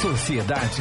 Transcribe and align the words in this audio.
Sociedade. 0.00 0.80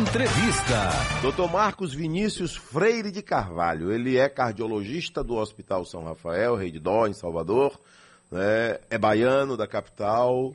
Entrevista. 0.00 0.88
Dr. 1.20 1.52
Marcos 1.52 1.92
Vinícius 1.92 2.56
Freire 2.56 3.10
de 3.10 3.20
Carvalho. 3.20 3.92
Ele 3.92 4.16
é 4.16 4.26
cardiologista 4.26 5.22
do 5.22 5.34
Hospital 5.34 5.84
São 5.84 6.02
Rafael, 6.02 6.56
Rei 6.56 6.70
de 6.70 6.78
Dó, 6.78 7.06
em 7.06 7.12
Salvador. 7.12 7.78
Né? 8.30 8.78
É 8.88 8.96
baiano 8.96 9.54
da 9.54 9.66
capital. 9.66 10.54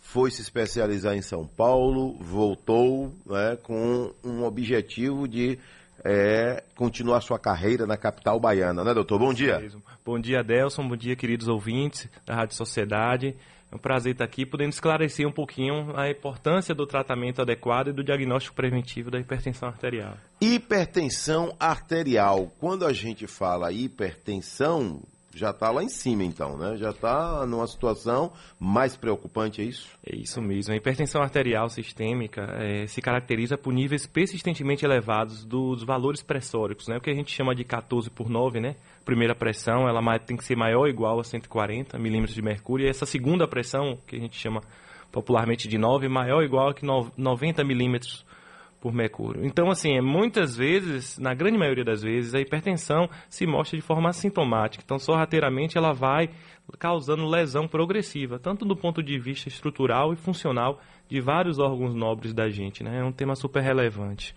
Foi 0.00 0.32
se 0.32 0.42
especializar 0.42 1.14
em 1.14 1.22
São 1.22 1.46
Paulo. 1.46 2.16
Voltou 2.18 3.14
né, 3.24 3.56
com 3.62 4.12
um 4.24 4.42
objetivo 4.42 5.28
de 5.28 5.56
é, 6.04 6.60
continuar 6.74 7.20
sua 7.20 7.38
carreira 7.38 7.86
na 7.86 7.96
capital 7.96 8.40
baiana, 8.40 8.82
né, 8.82 8.92
doutor? 8.92 9.20
Bom 9.20 9.32
dia. 9.32 9.64
Bom 10.04 10.18
dia, 10.18 10.42
Delson. 10.42 10.88
Bom 10.88 10.96
dia, 10.96 11.14
queridos 11.14 11.46
ouvintes 11.46 12.08
da 12.26 12.34
Rádio 12.34 12.56
Sociedade. 12.56 13.36
É 13.74 13.76
um 13.76 13.80
prazer 13.80 14.12
estar 14.12 14.24
aqui 14.24 14.46
podendo 14.46 14.70
esclarecer 14.70 15.26
um 15.26 15.32
pouquinho 15.32 15.92
a 15.96 16.08
importância 16.08 16.72
do 16.72 16.86
tratamento 16.86 17.42
adequado 17.42 17.88
e 17.88 17.92
do 17.92 18.04
diagnóstico 18.04 18.54
preventivo 18.54 19.10
da 19.10 19.18
hipertensão 19.18 19.68
arterial. 19.68 20.16
Hipertensão 20.40 21.56
arterial. 21.58 22.52
Quando 22.60 22.86
a 22.86 22.92
gente 22.92 23.26
fala 23.26 23.72
hipertensão, 23.72 25.02
já 25.34 25.50
está 25.50 25.70
lá 25.70 25.82
em 25.82 25.88
cima, 25.88 26.22
então, 26.22 26.56
né? 26.56 26.76
Já 26.76 26.90
está 26.90 27.46
numa 27.46 27.66
situação 27.66 28.32
mais 28.58 28.96
preocupante, 28.96 29.60
é 29.60 29.64
isso? 29.64 29.88
É 30.06 30.16
isso 30.16 30.40
mesmo. 30.40 30.72
A 30.72 30.76
hipertensão 30.76 31.22
arterial 31.22 31.68
sistêmica 31.68 32.42
é, 32.58 32.86
se 32.86 33.02
caracteriza 33.02 33.58
por 33.58 33.72
níveis 33.72 34.06
persistentemente 34.06 34.84
elevados 34.84 35.44
dos 35.44 35.82
valores 35.82 36.22
pressóricos, 36.22 36.88
né? 36.88 36.96
O 36.96 37.00
que 37.00 37.10
a 37.10 37.14
gente 37.14 37.32
chama 37.32 37.54
de 37.54 37.64
14 37.64 38.10
por 38.10 38.28
9, 38.28 38.60
né? 38.60 38.76
Primeira 39.04 39.34
pressão, 39.34 39.88
ela 39.88 40.18
tem 40.18 40.36
que 40.36 40.44
ser 40.44 40.56
maior 40.56 40.80
ou 40.80 40.88
igual 40.88 41.20
a 41.20 41.24
140 41.24 41.98
milímetros 41.98 42.34
de 42.34 42.42
mercúrio. 42.42 42.86
E 42.86 42.88
essa 42.88 43.04
segunda 43.04 43.46
pressão, 43.46 43.98
que 44.06 44.16
a 44.16 44.20
gente 44.20 44.38
chama 44.38 44.62
popularmente 45.10 45.68
de 45.68 45.78
9, 45.78 46.08
maior 46.08 46.38
ou 46.38 46.42
igual 46.42 46.68
a 46.70 46.74
que 46.74 46.84
90 46.84 47.62
milímetros 47.64 48.24
por 48.84 48.92
mercúrio. 48.92 49.46
Então, 49.46 49.70
assim, 49.70 49.96
é, 49.96 50.02
muitas 50.02 50.54
vezes, 50.54 51.16
na 51.18 51.32
grande 51.32 51.56
maioria 51.56 51.82
das 51.82 52.02
vezes, 52.02 52.34
a 52.34 52.40
hipertensão 52.40 53.08
se 53.30 53.46
mostra 53.46 53.78
de 53.78 53.82
forma 53.82 54.10
assintomática. 54.10 54.84
Então, 54.84 54.98
sorrateiramente, 54.98 55.78
ela 55.78 55.94
vai 55.94 56.28
causando 56.78 57.26
lesão 57.26 57.66
progressiva, 57.66 58.38
tanto 58.38 58.66
do 58.66 58.76
ponto 58.76 59.02
de 59.02 59.18
vista 59.18 59.48
estrutural 59.48 60.12
e 60.12 60.16
funcional 60.16 60.78
de 61.08 61.18
vários 61.18 61.58
órgãos 61.58 61.94
nobres 61.94 62.34
da 62.34 62.50
gente. 62.50 62.84
Né? 62.84 62.98
É 62.98 63.02
um 63.02 63.10
tema 63.10 63.34
super 63.34 63.62
relevante. 63.62 64.34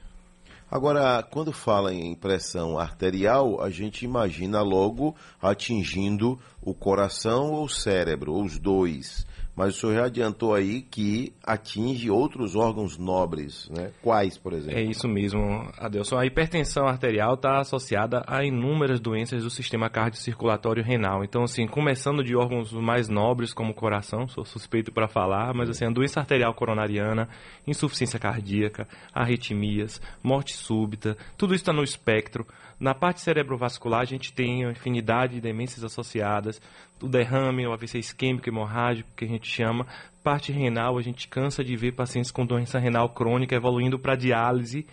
Agora, 0.71 1.21
quando 1.23 1.51
fala 1.51 1.93
em 1.93 2.15
pressão 2.15 2.79
arterial, 2.79 3.61
a 3.61 3.69
gente 3.69 4.05
imagina 4.05 4.61
logo 4.61 5.13
atingindo 5.41 6.39
o 6.69 6.73
coração 6.73 7.53
ou 7.53 7.63
o 7.63 7.69
cérebro, 7.69 8.33
ou 8.33 8.43
os 8.43 8.59
dois. 8.59 9.25
Mas 9.55 9.75
o 9.75 9.79
senhor 9.79 9.95
já 9.95 10.05
adiantou 10.05 10.53
aí 10.53 10.83
que 10.83 11.33
atinge 11.43 12.11
outros 12.11 12.55
órgãos 12.55 12.95
nobres, 12.95 13.67
né? 13.69 13.89
Quais, 14.03 14.37
por 14.37 14.53
exemplo? 14.53 14.77
É 14.77 14.83
isso 14.83 15.07
mesmo, 15.07 15.67
Adelson. 15.79 16.15
A 16.15 16.27
hipertensão 16.27 16.85
arterial 16.85 17.33
está 17.33 17.57
associada 17.57 18.23
a 18.27 18.43
inúmeras 18.43 18.99
doenças 18.99 19.43
do 19.43 19.49
sistema 19.49 19.89
cardiocirculatório 19.89 20.83
renal. 20.83 21.23
Então, 21.23 21.41
assim, 21.41 21.65
começando 21.65 22.23
de 22.23 22.35
órgãos 22.35 22.71
mais 22.71 23.09
nobres, 23.09 23.51
como 23.51 23.71
o 23.71 23.73
coração, 23.73 24.27
sou 24.27 24.45
suspeito 24.45 24.91
para 24.91 25.07
falar, 25.07 25.55
mas 25.55 25.71
assim, 25.71 25.85
a 25.85 25.89
doença 25.89 26.19
arterial 26.19 26.53
coronariana, 26.53 27.27
insuficiência 27.65 28.19
cardíaca, 28.19 28.87
arritmias, 29.11 29.99
morte 30.21 30.53
súbita, 30.53 31.17
tudo 31.35 31.55
isso 31.55 31.63
está 31.63 31.73
no 31.73 31.83
espectro. 31.83 32.45
Na 32.79 32.93
parte 32.93 33.21
cerebrovascular, 33.21 34.01
a 34.01 34.05
gente 34.05 34.31
tem 34.31 34.63
a 34.63 34.71
infinidade 34.71 35.35
de 35.35 35.41
demências 35.41 35.83
associadas, 35.83 36.61
o 37.01 37.07
derrame, 37.07 37.65
o 37.65 37.73
AVC 37.73 37.97
isquêmico 37.97 38.47
hemorrágico, 38.47 39.09
que 39.15 39.25
a 39.25 39.27
gente 39.27 39.49
chama. 39.49 39.87
Parte 40.23 40.51
renal, 40.51 40.97
a 40.97 41.01
gente 41.01 41.27
cansa 41.27 41.63
de 41.63 41.75
ver 41.75 41.93
pacientes 41.93 42.29
com 42.29 42.45
doença 42.45 42.77
renal 42.77 43.09
crônica 43.09 43.55
evoluindo 43.55 43.97
para 43.97 44.15
diálise 44.15 44.85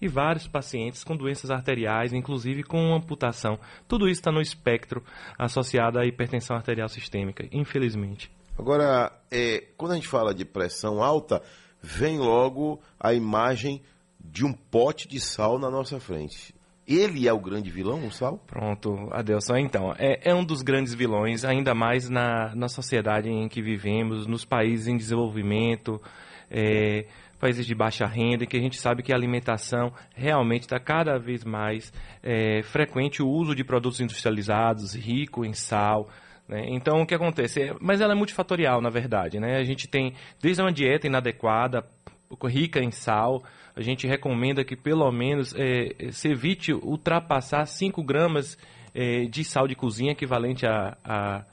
e 0.00 0.06
vários 0.06 0.46
pacientes 0.46 1.02
com 1.02 1.16
doenças 1.16 1.50
arteriais, 1.50 2.12
inclusive 2.12 2.62
com 2.62 2.94
amputação. 2.94 3.58
Tudo 3.88 4.08
isso 4.08 4.20
está 4.20 4.30
no 4.30 4.40
espectro 4.40 5.02
associado 5.38 5.98
à 5.98 6.06
hipertensão 6.06 6.56
arterial 6.56 6.88
sistêmica, 6.88 7.48
infelizmente. 7.52 8.30
Agora, 8.56 9.12
é, 9.30 9.64
quando 9.76 9.92
a 9.92 9.94
gente 9.96 10.08
fala 10.08 10.34
de 10.34 10.44
pressão 10.44 11.02
alta, 11.02 11.42
vem 11.80 12.18
logo 12.18 12.80
a 13.00 13.12
imagem 13.12 13.82
de 14.20 14.44
um 14.44 14.52
pote 14.52 15.08
de 15.08 15.20
sal 15.20 15.58
na 15.58 15.70
nossa 15.70 15.98
frente. 15.98 16.54
Ele 16.86 17.28
é 17.28 17.32
o 17.32 17.38
grande 17.38 17.70
vilão, 17.70 18.06
o 18.06 18.10
Sal? 18.10 18.38
Pronto, 18.46 19.08
Adelson. 19.12 19.56
Então, 19.56 19.94
é, 19.98 20.30
é 20.30 20.34
um 20.34 20.44
dos 20.44 20.62
grandes 20.62 20.92
vilões, 20.94 21.44
ainda 21.44 21.74
mais 21.74 22.08
na, 22.08 22.54
na 22.54 22.68
sociedade 22.68 23.28
em 23.28 23.48
que 23.48 23.62
vivemos, 23.62 24.26
nos 24.26 24.44
países 24.44 24.88
em 24.88 24.96
desenvolvimento, 24.96 26.00
é, 26.50 27.06
países 27.38 27.66
de 27.66 27.74
baixa 27.74 28.06
renda, 28.06 28.46
que 28.46 28.56
a 28.56 28.60
gente 28.60 28.78
sabe 28.78 29.02
que 29.02 29.12
a 29.12 29.16
alimentação 29.16 29.92
realmente 30.14 30.62
está 30.62 30.80
cada 30.80 31.18
vez 31.18 31.44
mais 31.44 31.92
é, 32.22 32.62
frequente 32.62 33.22
o 33.22 33.28
uso 33.28 33.54
de 33.54 33.62
produtos 33.62 34.00
industrializados, 34.00 34.94
rico 34.94 35.44
em 35.44 35.52
sal, 35.52 36.08
né? 36.48 36.66
então, 36.68 37.00
o 37.00 37.06
que 37.06 37.14
acontece? 37.14 37.62
É, 37.62 37.76
mas 37.80 38.00
ela 38.00 38.12
é 38.12 38.16
multifatorial, 38.16 38.80
na 38.80 38.90
verdade. 38.90 39.40
Né? 39.40 39.56
A 39.56 39.64
gente 39.64 39.88
tem 39.88 40.14
desde 40.40 40.60
uma 40.60 40.72
dieta 40.72 41.06
inadequada, 41.06 41.84
rica 42.44 42.80
em 42.80 42.90
sal, 42.90 43.42
a 43.74 43.80
gente 43.80 44.06
recomenda 44.06 44.64
que 44.64 44.76
pelo 44.76 45.10
menos 45.10 45.54
é, 45.56 46.10
se 46.12 46.28
evite 46.28 46.72
ultrapassar 46.72 47.66
5 47.66 48.02
gramas 48.02 48.58
é, 48.94 49.24
de 49.24 49.44
sal 49.44 49.66
de 49.66 49.74
cozinha, 49.74 50.12
equivalente 50.12 50.66
a, 50.66 50.96
a 51.04 51.44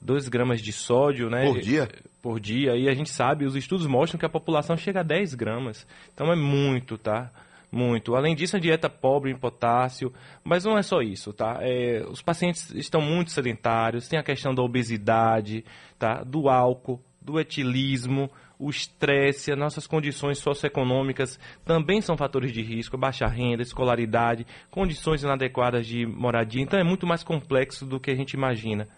2 0.00 0.28
gramas 0.28 0.60
de 0.60 0.72
sódio, 0.72 1.28
né? 1.28 1.46
Por 1.46 1.60
dia? 1.60 1.88
Por 2.22 2.40
dia. 2.40 2.76
E 2.76 2.88
a 2.88 2.94
gente 2.94 3.10
sabe, 3.10 3.44
os 3.44 3.56
estudos 3.56 3.86
mostram 3.86 4.18
que 4.18 4.26
a 4.26 4.30
população 4.30 4.76
chega 4.76 5.00
a 5.00 5.02
10 5.02 5.34
gramas. 5.34 5.86
Então 6.12 6.32
é 6.32 6.36
muito, 6.36 6.96
tá? 6.96 7.30
Muito. 7.72 8.14
Além 8.14 8.36
disso, 8.36 8.56
a 8.56 8.60
dieta 8.60 8.88
pobre 8.88 9.32
em 9.32 9.36
potássio, 9.36 10.12
mas 10.44 10.64
não 10.64 10.78
é 10.78 10.82
só 10.82 11.00
isso, 11.00 11.32
tá? 11.32 11.58
É, 11.60 12.04
os 12.08 12.22
pacientes 12.22 12.70
estão 12.70 13.00
muito 13.00 13.32
sedentários, 13.32 14.06
tem 14.06 14.16
a 14.16 14.22
questão 14.22 14.54
da 14.54 14.62
obesidade, 14.62 15.64
tá? 15.98 16.22
Do 16.22 16.48
álcool, 16.48 17.00
do 17.20 17.40
etilismo, 17.40 18.30
o 18.58 18.70
estresse, 18.70 19.52
as 19.52 19.58
nossas 19.58 19.86
condições 19.86 20.38
socioeconômicas 20.38 21.38
também 21.64 22.00
são 22.00 22.16
fatores 22.16 22.52
de 22.52 22.62
risco, 22.62 22.96
baixa 22.96 23.26
renda, 23.26 23.62
escolaridade, 23.62 24.46
condições 24.70 25.22
inadequadas 25.22 25.86
de 25.86 26.06
moradia. 26.06 26.62
Então 26.62 26.78
é 26.78 26.84
muito 26.84 27.06
mais 27.06 27.22
complexo 27.22 27.84
do 27.84 28.00
que 28.00 28.10
a 28.10 28.14
gente 28.14 28.34
imagina. 28.34 28.88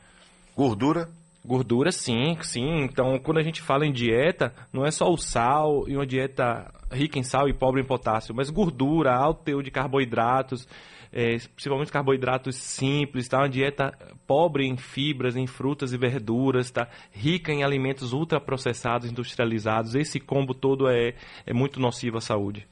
Gordura? 0.55 1.09
Gordura, 1.47 1.93
sim, 1.93 2.37
sim. 2.43 2.83
Então, 2.83 3.19
quando 3.19 3.39
a 3.39 3.43
gente 3.43 3.63
fala 3.63 3.87
em 3.87 3.93
dieta, 3.93 4.53
não 4.73 4.85
é 4.85 4.91
só 4.91 5.11
o 5.11 5.17
sal 5.17 5.89
e 5.89 5.97
uma 5.97 6.07
dieta 6.07 6.73
rica 6.91 7.19
em 7.19 7.23
sal 7.23 7.49
e 7.49 7.53
pobre 7.53 7.81
em 7.81 7.85
potássio, 7.85 8.35
mas 8.35 8.51
gordura, 8.51 9.15
alto 9.15 9.45
teor 9.45 9.63
de 9.63 9.71
carboidratos, 9.71 10.69
é, 11.13 11.37
principalmente 11.55 11.93
carboidratos 11.93 12.57
simples, 12.57 13.29
tá? 13.29 13.39
Uma 13.39 13.49
dieta 13.49 13.97
pobre 14.27 14.67
em 14.67 14.77
fibras, 14.77 15.37
em 15.37 15.47
frutas 15.47 15.93
e 15.93 15.97
verduras, 15.97 16.71
tá? 16.71 16.89
Rica 17.13 17.53
em 17.53 17.63
alimentos 17.63 18.13
ultraprocessados, 18.13 19.09
industrializados. 19.09 19.95
Esse 19.95 20.19
combo 20.19 20.53
todo 20.53 20.89
é, 20.89 21.15
é 21.47 21.55
muito 21.55 21.79
nocivo 21.79 22.19
à 22.19 22.21
saúde. 22.21 22.67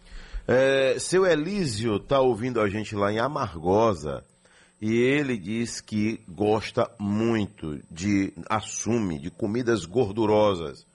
É, 0.46 0.96
seu 0.98 1.24
Elísio 1.24 1.96
está 1.96 2.20
ouvindo 2.20 2.60
a 2.60 2.68
gente 2.68 2.94
lá 2.94 3.12
em 3.12 3.18
Amargosa 3.18 4.24
e 4.86 5.00
ele 5.00 5.38
diz 5.38 5.80
que 5.80 6.20
gosta 6.28 6.90
muito 7.00 7.80
de, 7.90 8.34
assume, 8.50 9.18
de 9.18 9.30
comidas 9.30 9.86
gordurosas 9.86 10.86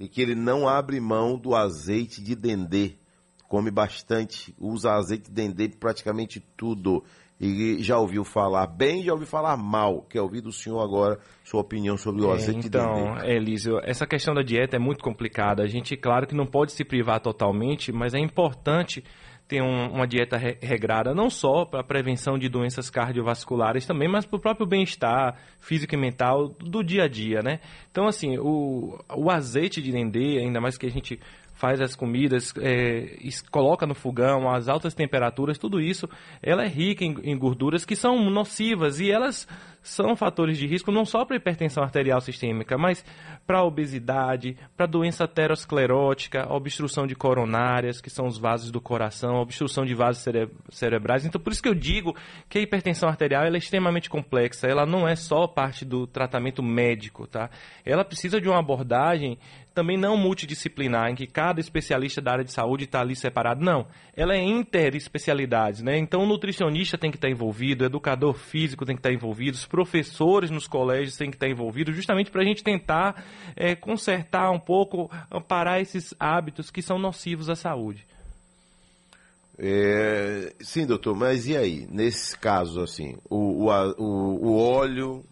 e 0.00 0.08
que 0.08 0.20
ele 0.20 0.34
não 0.34 0.66
abre 0.66 0.98
mão 0.98 1.38
do 1.38 1.54
azeite 1.54 2.20
de 2.20 2.34
dendê. 2.34 2.94
Come 3.46 3.70
bastante, 3.70 4.52
usa 4.58 4.94
azeite 4.94 5.28
de 5.28 5.30
dendê 5.30 5.68
praticamente 5.68 6.44
tudo. 6.56 7.04
E 7.40 7.80
já 7.84 7.96
ouviu 7.96 8.24
falar 8.24 8.66
bem, 8.66 9.04
já 9.04 9.12
ouviu 9.12 9.28
falar 9.28 9.56
mal. 9.56 10.02
Quer 10.10 10.22
ouvir 10.22 10.40
do 10.40 10.50
senhor 10.50 10.80
agora 10.80 11.16
sua 11.44 11.60
opinião 11.60 11.96
sobre 11.96 12.22
o 12.22 12.32
é, 12.32 12.34
azeite 12.34 12.66
então, 12.66 12.94
de 12.94 13.00
dendê? 13.00 13.18
Então, 13.18 13.30
Elísio, 13.30 13.78
essa 13.84 14.08
questão 14.08 14.34
da 14.34 14.42
dieta 14.42 14.74
é 14.74 14.80
muito 14.80 15.04
complicada. 15.04 15.62
A 15.62 15.68
gente, 15.68 15.96
claro 15.96 16.26
que 16.26 16.34
não 16.34 16.46
pode 16.46 16.72
se 16.72 16.84
privar 16.84 17.20
totalmente, 17.20 17.92
mas 17.92 18.12
é 18.12 18.18
importante 18.18 19.04
ter 19.48 19.62
um, 19.62 19.90
uma 19.92 20.06
dieta 20.06 20.36
re 20.36 20.56
regrada, 20.60 21.14
não 21.14 21.30
só 21.30 21.64
para 21.64 21.80
a 21.80 21.84
prevenção 21.84 22.38
de 22.38 22.48
doenças 22.48 22.90
cardiovasculares 22.90 23.86
também, 23.86 24.08
mas 24.08 24.26
para 24.26 24.36
o 24.36 24.40
próprio 24.40 24.66
bem-estar 24.66 25.36
físico 25.60 25.94
e 25.94 25.98
mental 25.98 26.48
do 26.48 26.82
dia 26.82 27.04
a 27.04 27.08
dia, 27.08 27.42
né? 27.42 27.60
Então, 27.90 28.06
assim, 28.06 28.38
o, 28.38 28.98
o 29.14 29.30
azeite 29.30 29.80
de 29.80 29.92
dendê, 29.92 30.38
ainda 30.38 30.60
mais 30.60 30.76
que 30.76 30.86
a 30.86 30.90
gente 30.90 31.20
faz 31.56 31.80
as 31.80 31.96
comidas, 31.96 32.52
é, 32.60 33.16
coloca 33.50 33.86
no 33.86 33.94
fogão, 33.94 34.50
as 34.50 34.68
altas 34.68 34.94
temperaturas, 34.94 35.56
tudo 35.56 35.80
isso, 35.80 36.08
ela 36.42 36.64
é 36.64 36.68
rica 36.68 37.04
em, 37.04 37.14
em 37.24 37.38
gorduras 37.38 37.84
que 37.84 37.96
são 37.96 38.28
nocivas 38.30 39.00
e 39.00 39.10
elas 39.10 39.48
são 39.86 40.16
fatores 40.16 40.58
de 40.58 40.66
risco 40.66 40.90
não 40.90 41.04
só 41.04 41.24
para 41.24 41.36
hipertensão 41.36 41.82
arterial 41.82 42.20
sistêmica, 42.20 42.76
mas 42.76 43.04
para 43.46 43.62
obesidade, 43.62 44.56
para 44.76 44.86
doença 44.86 45.24
aterosclerótica, 45.24 46.52
obstrução 46.52 47.06
de 47.06 47.14
coronárias, 47.14 48.00
que 48.00 48.10
são 48.10 48.26
os 48.26 48.36
vasos 48.36 48.70
do 48.70 48.80
coração, 48.80 49.36
obstrução 49.36 49.84
de 49.84 49.94
vasos 49.94 50.22
cere 50.22 50.48
cerebrais. 50.70 51.24
Então, 51.24 51.40
por 51.40 51.52
isso 51.52 51.62
que 51.62 51.68
eu 51.68 51.74
digo 51.74 52.14
que 52.48 52.58
a 52.58 52.62
hipertensão 52.62 53.08
arterial 53.08 53.44
é 53.44 53.56
extremamente 53.56 54.10
complexa. 54.10 54.66
Ela 54.66 54.84
não 54.84 55.06
é 55.06 55.14
só 55.14 55.46
parte 55.46 55.84
do 55.84 56.06
tratamento 56.06 56.62
médico, 56.62 57.26
tá? 57.26 57.48
Ela 57.84 58.04
precisa 58.04 58.40
de 58.40 58.48
uma 58.48 58.58
abordagem 58.58 59.38
também 59.76 59.98
não 59.98 60.16
multidisciplinar, 60.16 61.10
em 61.10 61.14
que 61.14 61.26
cada 61.26 61.60
especialista 61.60 62.18
da 62.22 62.32
área 62.32 62.44
de 62.44 62.50
saúde 62.50 62.84
está 62.84 63.02
ali 63.02 63.14
separado. 63.14 63.62
Não. 63.62 63.86
Ela 64.16 64.34
é 64.34 64.42
interespecialidades, 64.42 65.82
né? 65.82 65.98
Então 65.98 66.22
o 66.22 66.26
nutricionista 66.26 66.96
tem 66.96 67.10
que 67.10 67.18
estar 67.18 67.28
envolvido, 67.28 67.84
o 67.84 67.86
educador 67.86 68.32
físico 68.32 68.86
tem 68.86 68.96
que 68.96 69.00
estar 69.00 69.12
envolvido, 69.12 69.54
os 69.54 69.66
professores 69.76 70.50
nos 70.50 70.66
colégios 70.66 71.18
têm 71.18 71.28
que 71.28 71.36
estar 71.36 71.46
envolvidos, 71.46 71.94
justamente 71.94 72.30
para 72.30 72.40
a 72.40 72.44
gente 72.46 72.64
tentar 72.64 73.22
é, 73.54 73.74
consertar 73.74 74.50
um 74.50 74.58
pouco, 74.58 75.10
amparar 75.30 75.82
esses 75.82 76.14
hábitos 76.18 76.70
que 76.70 76.80
são 76.80 76.98
nocivos 76.98 77.50
à 77.50 77.54
saúde. 77.54 78.06
É, 79.58 80.54
sim, 80.60 80.86
doutor, 80.86 81.14
mas 81.14 81.46
e 81.46 81.54
aí? 81.54 81.86
Nesse 81.90 82.38
caso, 82.38 82.80
assim, 82.80 83.18
o, 83.28 83.66
o, 83.68 84.48
o 84.48 84.58
óleo 84.58 85.22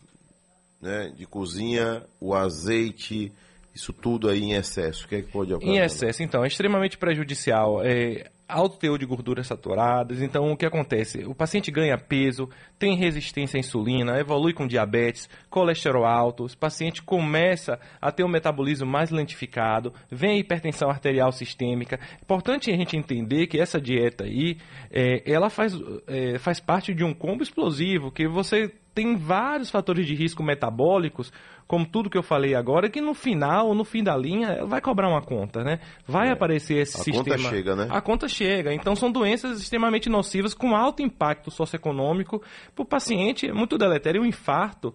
né, 0.78 1.10
de 1.16 1.24
cozinha, 1.24 2.02
o 2.20 2.34
azeite, 2.34 3.32
isso 3.74 3.94
tudo 3.94 4.28
aí 4.28 4.42
em 4.42 4.52
excesso, 4.52 5.06
o 5.06 5.08
que 5.08 5.14
é 5.16 5.22
que 5.22 5.32
pode 5.32 5.54
ocorrer? 5.54 5.74
Em 5.74 5.78
excesso, 5.78 6.22
então, 6.22 6.44
é 6.44 6.48
extremamente 6.48 6.98
prejudicial. 6.98 7.82
É, 7.82 8.30
alto 8.48 8.78
teor 8.78 8.98
de 8.98 9.06
gorduras 9.06 9.46
saturadas. 9.46 10.20
Então, 10.20 10.50
o 10.50 10.56
que 10.56 10.66
acontece? 10.66 11.24
O 11.24 11.34
paciente 11.34 11.70
ganha 11.70 11.96
peso, 11.96 12.48
tem 12.78 12.96
resistência 12.96 13.56
à 13.56 13.60
insulina, 13.60 14.18
evolui 14.18 14.52
com 14.52 14.66
diabetes, 14.66 15.28
colesterol 15.48 16.04
alto, 16.04 16.44
o 16.44 16.56
paciente 16.56 17.02
começa 17.02 17.78
a 18.00 18.12
ter 18.12 18.24
um 18.24 18.28
metabolismo 18.28 18.86
mais 18.86 19.10
lentificado, 19.10 19.92
vem 20.10 20.32
a 20.32 20.38
hipertensão 20.38 20.88
arterial 20.88 21.32
sistêmica. 21.32 21.98
Importante 22.22 22.70
a 22.70 22.76
gente 22.76 22.96
entender 22.96 23.46
que 23.46 23.58
essa 23.58 23.80
dieta 23.80 24.24
aí, 24.24 24.58
é, 24.90 25.22
ela 25.30 25.50
faz, 25.50 25.74
é, 26.06 26.38
faz 26.38 26.60
parte 26.60 26.94
de 26.94 27.04
um 27.04 27.14
combo 27.14 27.42
explosivo, 27.42 28.10
que 28.10 28.28
você 28.28 28.72
tem 28.94 29.16
vários 29.16 29.70
fatores 29.70 30.06
de 30.06 30.14
risco 30.14 30.42
metabólicos, 30.42 31.32
como 31.66 31.86
tudo 31.86 32.08
que 32.08 32.16
eu 32.16 32.22
falei 32.22 32.54
agora, 32.54 32.88
que 32.88 33.00
no 33.00 33.14
final, 33.14 33.74
no 33.74 33.84
fim 33.84 34.02
da 34.02 34.16
linha, 34.16 34.64
vai 34.66 34.80
cobrar 34.80 35.08
uma 35.08 35.22
conta, 35.22 35.64
né? 35.64 35.80
Vai 36.06 36.28
é. 36.28 36.32
aparecer 36.32 36.76
esse 36.76 36.96
a 36.96 37.02
sistema. 37.02 37.34
A 37.34 37.38
conta 37.38 37.50
chega, 37.50 37.76
né? 37.76 37.88
A 37.90 38.00
conta 38.00 38.28
chega. 38.28 38.72
Então 38.72 38.94
são 38.94 39.10
doenças 39.10 39.60
extremamente 39.60 40.08
nocivas 40.08 40.54
com 40.54 40.76
alto 40.76 41.02
impacto 41.02 41.50
socioeconômico 41.50 42.42
para 42.74 42.82
o 42.82 42.86
paciente, 42.86 43.48
é 43.48 43.52
muito 43.52 43.76
deletério, 43.76 44.22
um 44.22 44.26
infarto, 44.26 44.94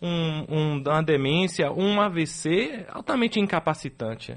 um, 0.00 0.44
um, 0.48 0.82
uma 0.82 1.02
demência, 1.02 1.72
um 1.72 2.00
AVC 2.00 2.86
altamente 2.88 3.40
incapacitante. 3.40 4.36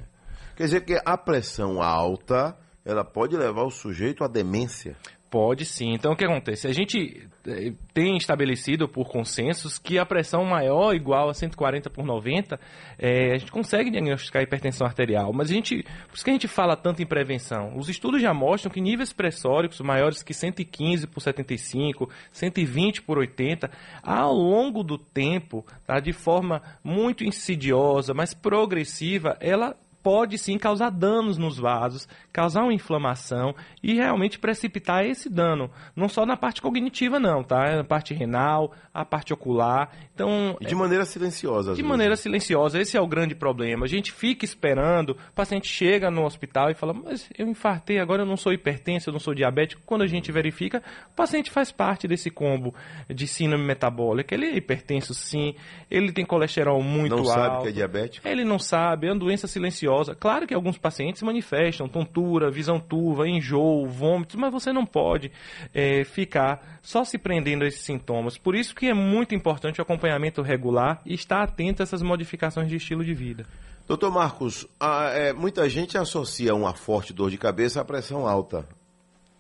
Quer 0.56 0.64
dizer 0.64 0.82
que 0.86 1.00
a 1.06 1.18
pressão 1.18 1.82
alta, 1.82 2.58
ela 2.86 3.04
pode 3.04 3.36
levar 3.36 3.64
o 3.64 3.72
sujeito 3.72 4.24
à 4.24 4.28
demência? 4.28 4.96
Pode 5.34 5.66
sim. 5.66 5.96
Então 5.96 6.14
o 6.14 6.16
que 6.16 6.24
acontece? 6.24 6.68
A 6.68 6.72
gente 6.72 7.28
eh, 7.48 7.74
tem 7.92 8.16
estabelecido 8.18 8.88
por 8.88 9.10
consensos 9.10 9.80
que 9.80 9.98
a 9.98 10.06
pressão 10.06 10.46
maior 10.46 10.90
ou 10.90 10.94
igual 10.94 11.28
a 11.28 11.34
140 11.34 11.90
por 11.90 12.06
90, 12.06 12.60
é, 13.00 13.34
a 13.34 13.38
gente 13.40 13.52
consegue 13.52 13.90
diagnosticar 13.90 14.44
hipertensão 14.44 14.86
arterial. 14.86 15.34
Mas 15.34 15.50
a 15.50 15.54
gente, 15.56 15.82
por 16.08 16.14
isso 16.14 16.24
que 16.24 16.30
a 16.30 16.34
gente 16.34 16.48
fala 16.48 16.76
tanto 16.76 17.02
em 17.02 17.06
prevenção. 17.08 17.76
Os 17.76 17.90
estudos 17.90 18.22
já 18.22 18.32
mostram 18.32 18.72
que 18.72 18.80
níveis 18.80 19.12
pressóricos 19.12 19.82
maiores 19.82 20.22
que 20.22 20.36
115 20.36 21.08
por 21.08 21.20
75, 21.20 22.08
120 22.32 23.02
por 23.02 23.18
80, 23.18 23.72
ao 24.04 24.36
longo 24.36 24.84
do 24.84 25.00
tempo, 25.00 25.66
tá, 25.88 26.00
de 26.00 26.14
forma 26.14 26.62
muito 26.84 27.24
insidiosa, 27.24 28.14
mas 28.14 28.36
progressiva, 28.36 29.36
ela 29.40 29.76
pode 30.04 30.38
sim 30.38 30.58
causar 30.58 30.92
danos 30.92 31.38
nos 31.38 31.58
vasos, 31.58 32.08
causar 32.32 32.64
uma 32.64 32.74
inflamação 32.74 33.56
e 33.82 33.94
realmente 33.94 34.38
precipitar 34.38 35.06
esse 35.06 35.30
dano. 35.30 35.72
Não 35.96 36.10
só 36.10 36.26
na 36.26 36.36
parte 36.36 36.62
cognitiva, 36.62 37.20
não, 37.20 37.42
tá? 37.42 37.78
Na 37.78 37.84
parte 37.86 38.14
renal, 38.14 38.74
a 38.94 39.06
parte 39.06 39.34
ocular. 39.34 39.90
Então, 40.14 40.58
e 40.60 40.66
de 40.66 40.76
maneira 40.76 41.06
silenciosa. 41.06 41.72
De 41.72 41.78
vezes. 41.78 41.90
maneira 41.90 42.16
silenciosa. 42.18 42.80
Esse 42.80 42.98
é 42.98 43.02
o 43.02 43.08
grande 43.08 43.34
problema. 43.34 43.86
A 43.86 43.88
gente 43.88 44.12
fica 44.12 44.44
esperando, 44.44 45.12
o 45.12 45.34
paciente 45.34 45.68
chega 45.68 46.12
no 46.12 46.26
hospital 46.26 46.70
e 46.70 46.74
fala, 46.74 46.94
mas 46.94 47.30
eu 47.38 47.48
infartei, 47.48 47.98
agora 47.98 48.24
eu 48.24 48.26
não 48.26 48.36
sou 48.36 48.52
hipertenso, 48.52 49.10
eu 49.10 49.14
não 49.14 49.20
sou 49.20 49.34
diabético. 49.34 49.82
Quando 49.86 50.02
a 50.02 50.08
gente 50.08 50.32
verifica, 50.32 50.84
o 51.12 51.16
paciente 51.16 51.50
faz 51.50 51.72
parte 51.72 52.08
desse 52.08 52.30
combo 52.30 52.76
de 53.10 53.26
síndrome 53.26 53.64
metabólica. 53.64 54.36
Ele 54.36 54.48
é 54.48 54.58
hipertenso, 54.58 55.14
sim. 55.14 55.56
Ele 55.90 56.12
tem 56.12 56.26
colesterol 56.26 56.84
muito 56.84 57.16
não 57.16 57.20
alto. 57.20 57.30
Não 57.30 57.36
sabe 57.36 57.64
que 57.64 57.70
é 57.70 57.72
diabético? 57.72 58.28
Ele 58.28 58.44
não 58.44 58.60
sabe. 58.60 59.08
É 59.08 59.12
uma 59.12 59.20
doença 59.20 59.48
silenciosa 59.48 59.93
Claro 60.20 60.48
que 60.48 60.54
alguns 60.54 60.78
pacientes 60.78 61.22
manifestam 61.22 61.88
tontura, 61.88 62.50
visão 62.52 62.80
turva, 62.80 63.28
enjoo, 63.28 63.88
vômitos, 63.88 64.36
mas 64.36 64.52
você 64.52 64.72
não 64.74 64.86
pode 64.86 65.32
é, 65.74 66.04
ficar 66.04 66.80
só 66.82 67.04
se 67.04 67.18
prendendo 67.18 67.64
a 67.64 67.68
esses 67.68 67.82
sintomas. 67.82 68.38
Por 68.38 68.56
isso 68.56 68.76
que 68.76 68.88
é 68.88 68.94
muito 68.94 69.36
importante 69.36 69.80
o 69.80 69.84
acompanhamento 69.84 70.42
regular 70.42 71.02
e 71.06 71.14
estar 71.14 71.42
atento 71.42 71.82
a 71.82 71.84
essas 71.84 72.02
modificações 72.02 72.70
de 72.70 72.76
estilo 72.76 73.04
de 73.04 73.14
vida. 73.14 73.46
Doutor 73.88 74.12
Marcos, 74.12 74.66
a, 74.80 75.10
é, 75.10 75.34
muita 75.34 75.68
gente 75.70 75.98
associa 75.98 76.56
uma 76.56 76.74
forte 76.74 77.12
dor 77.12 77.30
de 77.30 77.38
cabeça 77.38 77.82
à 77.82 77.86
pressão 77.86 78.26
alta. 78.28 78.66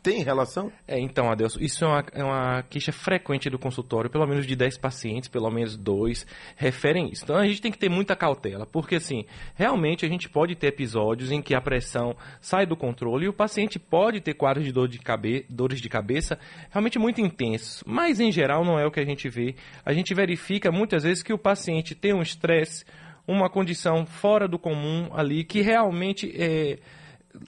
Tem 0.03 0.21
relação? 0.21 0.69
É, 0.85 1.00
então, 1.00 1.31
Adelson, 1.31 1.61
isso 1.61 1.85
é 1.85 1.88
uma, 1.88 2.05
é 2.11 2.23
uma 2.25 2.61
queixa 2.63 2.91
frequente 2.91 3.50
do 3.50 3.57
consultório. 3.57 4.09
Pelo 4.09 4.27
menos 4.27 4.45
de 4.45 4.53
10 4.53 4.77
pacientes, 4.77 5.29
pelo 5.29 5.50
menos 5.50 5.77
dois 5.77 6.27
referem 6.57 7.09
isso. 7.09 7.23
Então, 7.23 7.38
a 7.38 7.47
gente 7.47 7.61
tem 7.61 7.71
que 7.71 7.77
ter 7.77 7.88
muita 7.88 8.13
cautela, 8.13 8.65
porque, 8.65 8.95
assim, 8.95 9.25
realmente 9.55 10.05
a 10.05 10.09
gente 10.09 10.27
pode 10.27 10.55
ter 10.55 10.67
episódios 10.67 11.31
em 11.31 11.41
que 11.41 11.55
a 11.55 11.61
pressão 11.61 12.17
sai 12.41 12.65
do 12.65 12.75
controle 12.75 13.25
e 13.25 13.29
o 13.29 13.33
paciente 13.33 13.79
pode 13.79 14.19
ter 14.19 14.33
quadros 14.33 14.65
de 14.65 14.73
dor 14.73 14.89
de 14.89 15.00
cabe 15.00 15.45
dores 15.50 15.79
de 15.79 15.88
cabeça 15.88 16.38
realmente 16.69 17.00
muito 17.00 17.21
intensos. 17.21 17.81
Mas, 17.88 18.19
em 18.19 18.29
geral, 18.29 18.65
não 18.65 18.77
é 18.77 18.85
o 18.85 18.91
que 18.91 19.00
a 19.00 19.05
gente 19.05 19.29
vê. 19.29 19.55
A 19.85 19.94
gente 19.94 20.13
verifica 20.13 20.69
muitas 20.69 21.03
vezes 21.03 21.23
que 21.23 21.31
o 21.31 21.38
paciente 21.38 21.95
tem 21.95 22.13
um 22.13 22.21
estresse, 22.21 22.83
uma 23.25 23.50
condição 23.50 24.05
fora 24.05 24.50
do 24.50 24.59
comum 24.59 25.09
ali, 25.13 25.45
que 25.45 25.61
realmente 25.61 26.29
é 26.38 26.77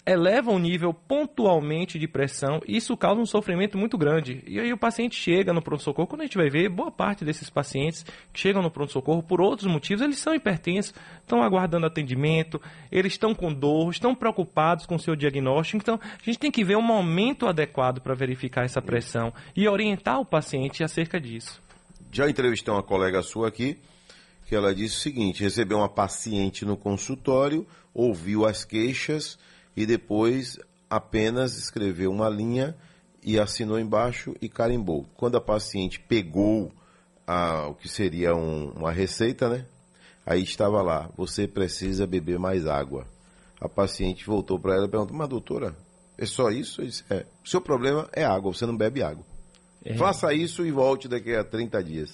eleva 0.06 0.52
o 0.52 0.60
nível 0.60 0.94
pontualmente 0.94 2.00
de 2.00 2.08
pressão, 2.08 2.60
isso 2.68 2.98
causa 2.98 3.22
um 3.22 3.26
sofrimento 3.26 3.78
muito 3.78 3.98
grande. 3.98 4.44
E 4.48 4.60
aí 4.60 4.74
o 4.74 4.78
paciente 4.78 5.16
chega 5.16 5.54
no 5.54 5.62
pronto-socorro, 5.62 6.08
quando 6.08 6.22
a 6.22 6.24
gente 6.26 6.38
vai 6.38 6.50
ver, 6.50 6.70
boa 6.70 6.92
parte 6.92 7.24
desses 7.24 7.50
pacientes 7.50 8.04
que 8.34 8.40
chegam 8.40 8.62
no 8.62 8.72
pronto-socorro 8.72 9.22
por 9.22 9.40
outros 9.40 9.70
motivos, 9.72 10.02
eles 10.02 10.18
são 10.18 10.34
hipertensos, 10.34 10.94
estão 11.22 11.42
aguardando 11.42 11.86
atendimento, 11.86 12.62
eles 12.92 13.14
estão 13.14 13.36
com 13.36 13.54
dor, 13.54 13.92
estão 13.92 14.16
preocupados 14.16 14.86
com 14.86 14.96
o 14.96 15.00
seu 15.00 15.16
diagnóstico. 15.16 15.78
Então, 15.78 16.00
a 16.02 16.24
gente 16.24 16.40
tem 16.40 16.52
que 16.52 16.64
ver 16.64 16.78
um 16.78 16.82
momento 16.82 17.48
adequado 17.48 18.02
para 18.02 18.16
verificar 18.16 18.66
essa 18.66 18.82
pressão 18.82 19.34
e 19.56 19.68
orientar 19.68 20.20
o 20.20 20.26
paciente 20.26 20.84
acerca 20.84 21.20
disso. 21.20 21.62
Já 22.12 22.30
entrevistei 22.30 22.74
uma 22.74 22.84
colega 22.84 23.22
sua 23.22 23.50
aqui, 23.50 23.78
que 24.48 24.56
ela 24.56 24.74
disse 24.74 24.96
o 24.96 25.00
seguinte: 25.00 25.44
recebeu 25.44 25.80
uma 25.80 25.90
paciente 25.90 26.66
no 26.66 26.78
consultório, 26.78 27.68
ouviu 27.94 28.46
as 28.46 28.64
queixas 28.64 29.38
e 29.76 29.86
depois 29.86 30.58
apenas 30.90 31.58
escreveu 31.58 32.12
uma 32.12 32.30
linha 32.30 32.76
e 33.22 33.40
assinou 33.40 33.80
embaixo 33.80 34.36
e 34.42 34.48
carimbou. 34.48 35.06
Quando 35.16 35.36
a 35.36 35.42
paciente 35.42 36.00
pegou 36.00 36.72
a, 37.26 37.68
o 37.68 37.74
que 37.74 37.90
seria 37.90 38.36
um, 38.36 38.70
uma 38.70 38.92
receita, 38.92 39.50
né? 39.50 39.66
Aí 40.26 40.44
estava 40.44 40.82
lá, 40.82 41.10
você 41.16 41.48
precisa 41.48 42.08
beber 42.08 42.40
mais 42.40 42.66
água. 42.66 43.06
A 43.60 43.68
paciente 43.70 44.26
voltou 44.26 44.60
para 44.60 44.76
ela 44.76 44.86
e 44.86 44.90
perguntou, 44.90 45.16
mas 45.16 45.30
doutora, 45.30 45.76
é 46.18 46.26
só 46.26 46.50
isso? 46.50 46.84
Disse, 46.84 47.04
é, 47.10 47.26
o 47.44 47.50
seu 47.50 47.62
problema 47.62 48.08
é 48.14 48.24
água, 48.24 48.54
você 48.54 48.66
não 48.66 48.76
bebe 48.76 49.04
água. 49.04 49.24
É. 49.84 49.96
Faça 49.96 50.34
isso 50.34 50.66
e 50.66 50.72
volte 50.72 51.08
daqui 51.08 51.36
a 51.36 51.44
30 51.44 51.84
dias. 51.84 52.12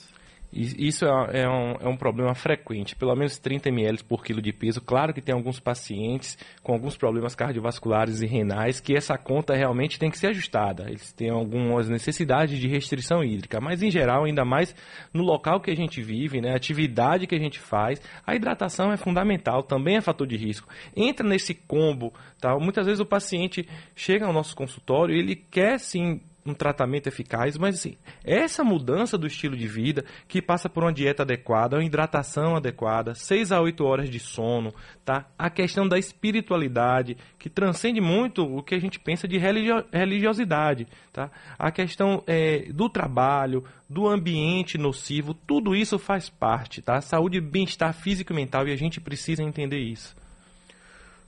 Isso 0.53 1.05
é, 1.05 1.43
é, 1.43 1.49
um, 1.49 1.71
é 1.79 1.87
um 1.87 1.95
problema 1.95 2.35
frequente, 2.35 2.93
pelo 2.95 3.15
menos 3.15 3.37
30 3.37 3.69
ml 3.69 4.03
por 4.03 4.21
quilo 4.21 4.41
de 4.41 4.51
peso. 4.51 4.81
Claro 4.81 5.13
que 5.13 5.21
tem 5.21 5.33
alguns 5.33 5.61
pacientes 5.61 6.37
com 6.61 6.73
alguns 6.73 6.97
problemas 6.97 7.33
cardiovasculares 7.33 8.21
e 8.21 8.25
renais 8.25 8.81
que 8.81 8.95
essa 8.95 9.17
conta 9.17 9.55
realmente 9.55 9.97
tem 9.97 10.11
que 10.11 10.17
ser 10.17 10.27
ajustada. 10.27 10.89
Eles 10.89 11.13
têm 11.13 11.29
algumas 11.29 11.87
necessidades 11.87 12.59
de 12.59 12.67
restrição 12.67 13.23
hídrica, 13.23 13.61
mas 13.61 13.81
em 13.81 13.89
geral, 13.89 14.25
ainda 14.25 14.43
mais 14.43 14.75
no 15.13 15.23
local 15.23 15.61
que 15.61 15.71
a 15.71 15.75
gente 15.75 16.01
vive, 16.01 16.41
né, 16.41 16.51
a 16.51 16.57
atividade 16.57 17.27
que 17.27 17.35
a 17.35 17.39
gente 17.39 17.59
faz, 17.59 18.01
a 18.27 18.35
hidratação 18.35 18.91
é 18.91 18.97
fundamental, 18.97 19.63
também 19.63 19.95
é 19.95 20.01
fator 20.01 20.27
de 20.27 20.35
risco. 20.35 20.67
Entra 20.95 21.25
nesse 21.25 21.53
combo, 21.53 22.13
tá? 22.41 22.57
Muitas 22.59 22.85
vezes 22.85 22.99
o 22.99 23.05
paciente 23.05 23.65
chega 23.95 24.25
ao 24.25 24.33
nosso 24.33 24.53
consultório 24.53 25.15
e 25.15 25.19
ele 25.19 25.35
quer 25.35 25.79
sim 25.79 26.19
um 26.45 26.53
tratamento 26.53 27.07
eficaz, 27.07 27.57
mas 27.57 27.75
assim, 27.75 27.95
essa 28.23 28.63
mudança 28.63 29.17
do 29.17 29.27
estilo 29.27 29.55
de 29.55 29.67
vida, 29.67 30.03
que 30.27 30.41
passa 30.41 30.67
por 30.67 30.83
uma 30.83 30.93
dieta 30.93 31.23
adequada, 31.23 31.77
uma 31.77 31.83
hidratação 31.83 32.55
adequada, 32.55 33.13
6 33.13 33.51
a 33.51 33.61
8 33.61 33.83
horas 33.83 34.09
de 34.09 34.19
sono, 34.19 34.73
tá? 35.05 35.27
A 35.37 35.49
questão 35.49 35.87
da 35.87 35.99
espiritualidade, 35.99 37.15
que 37.37 37.49
transcende 37.49 38.01
muito 38.01 38.43
o 38.43 38.63
que 38.63 38.73
a 38.73 38.79
gente 38.79 38.99
pensa 38.99 39.27
de 39.27 39.37
religio 39.37 39.85
religiosidade, 39.91 40.87
tá? 41.13 41.29
A 41.57 41.71
questão 41.71 42.23
é, 42.25 42.71
do 42.71 42.89
trabalho, 42.89 43.63
do 43.89 44.07
ambiente 44.07 44.77
nocivo, 44.77 45.33
tudo 45.33 45.75
isso 45.75 45.99
faz 45.99 46.29
parte, 46.29 46.81
tá? 46.81 47.01
Saúde 47.01 47.37
e 47.37 47.41
bem-estar 47.41 47.93
físico 47.93 48.33
e 48.33 48.35
mental 48.35 48.67
e 48.67 48.71
a 48.71 48.77
gente 48.77 48.99
precisa 48.99 49.43
entender 49.43 49.79
isso. 49.79 50.15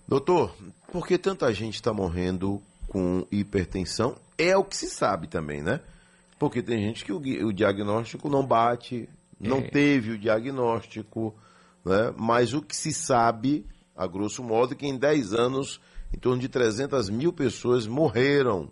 Doutor, 0.07 0.55
por 0.91 1.07
que 1.07 1.17
tanta 1.17 1.53
gente 1.53 1.75
está 1.75 1.93
morrendo 1.93 2.61
com 2.87 3.25
hipertensão 3.31 4.15
é 4.37 4.55
o 4.57 4.63
que 4.63 4.75
se 4.75 4.89
sabe 4.89 5.27
também, 5.27 5.61
né? 5.61 5.79
Porque 6.39 6.61
tem 6.61 6.79
gente 6.81 7.05
que 7.05 7.11
o, 7.11 7.17
o 7.17 7.53
diagnóstico 7.53 8.29
não 8.29 8.45
bate, 8.45 9.07
não 9.39 9.59
é. 9.59 9.69
teve 9.69 10.11
o 10.11 10.17
diagnóstico, 10.17 11.33
né? 11.85 12.13
Mas 12.17 12.53
o 12.53 12.61
que 12.61 12.75
se 12.75 12.93
sabe 12.93 13.65
a 13.95 14.07
grosso 14.07 14.43
modo, 14.43 14.75
que 14.75 14.87
em 14.87 14.97
10 14.97 15.33
anos, 15.33 15.79
em 16.13 16.17
torno 16.17 16.41
de 16.41 16.49
300 16.49 17.09
mil 17.09 17.31
pessoas 17.31 17.85
morreram 17.85 18.69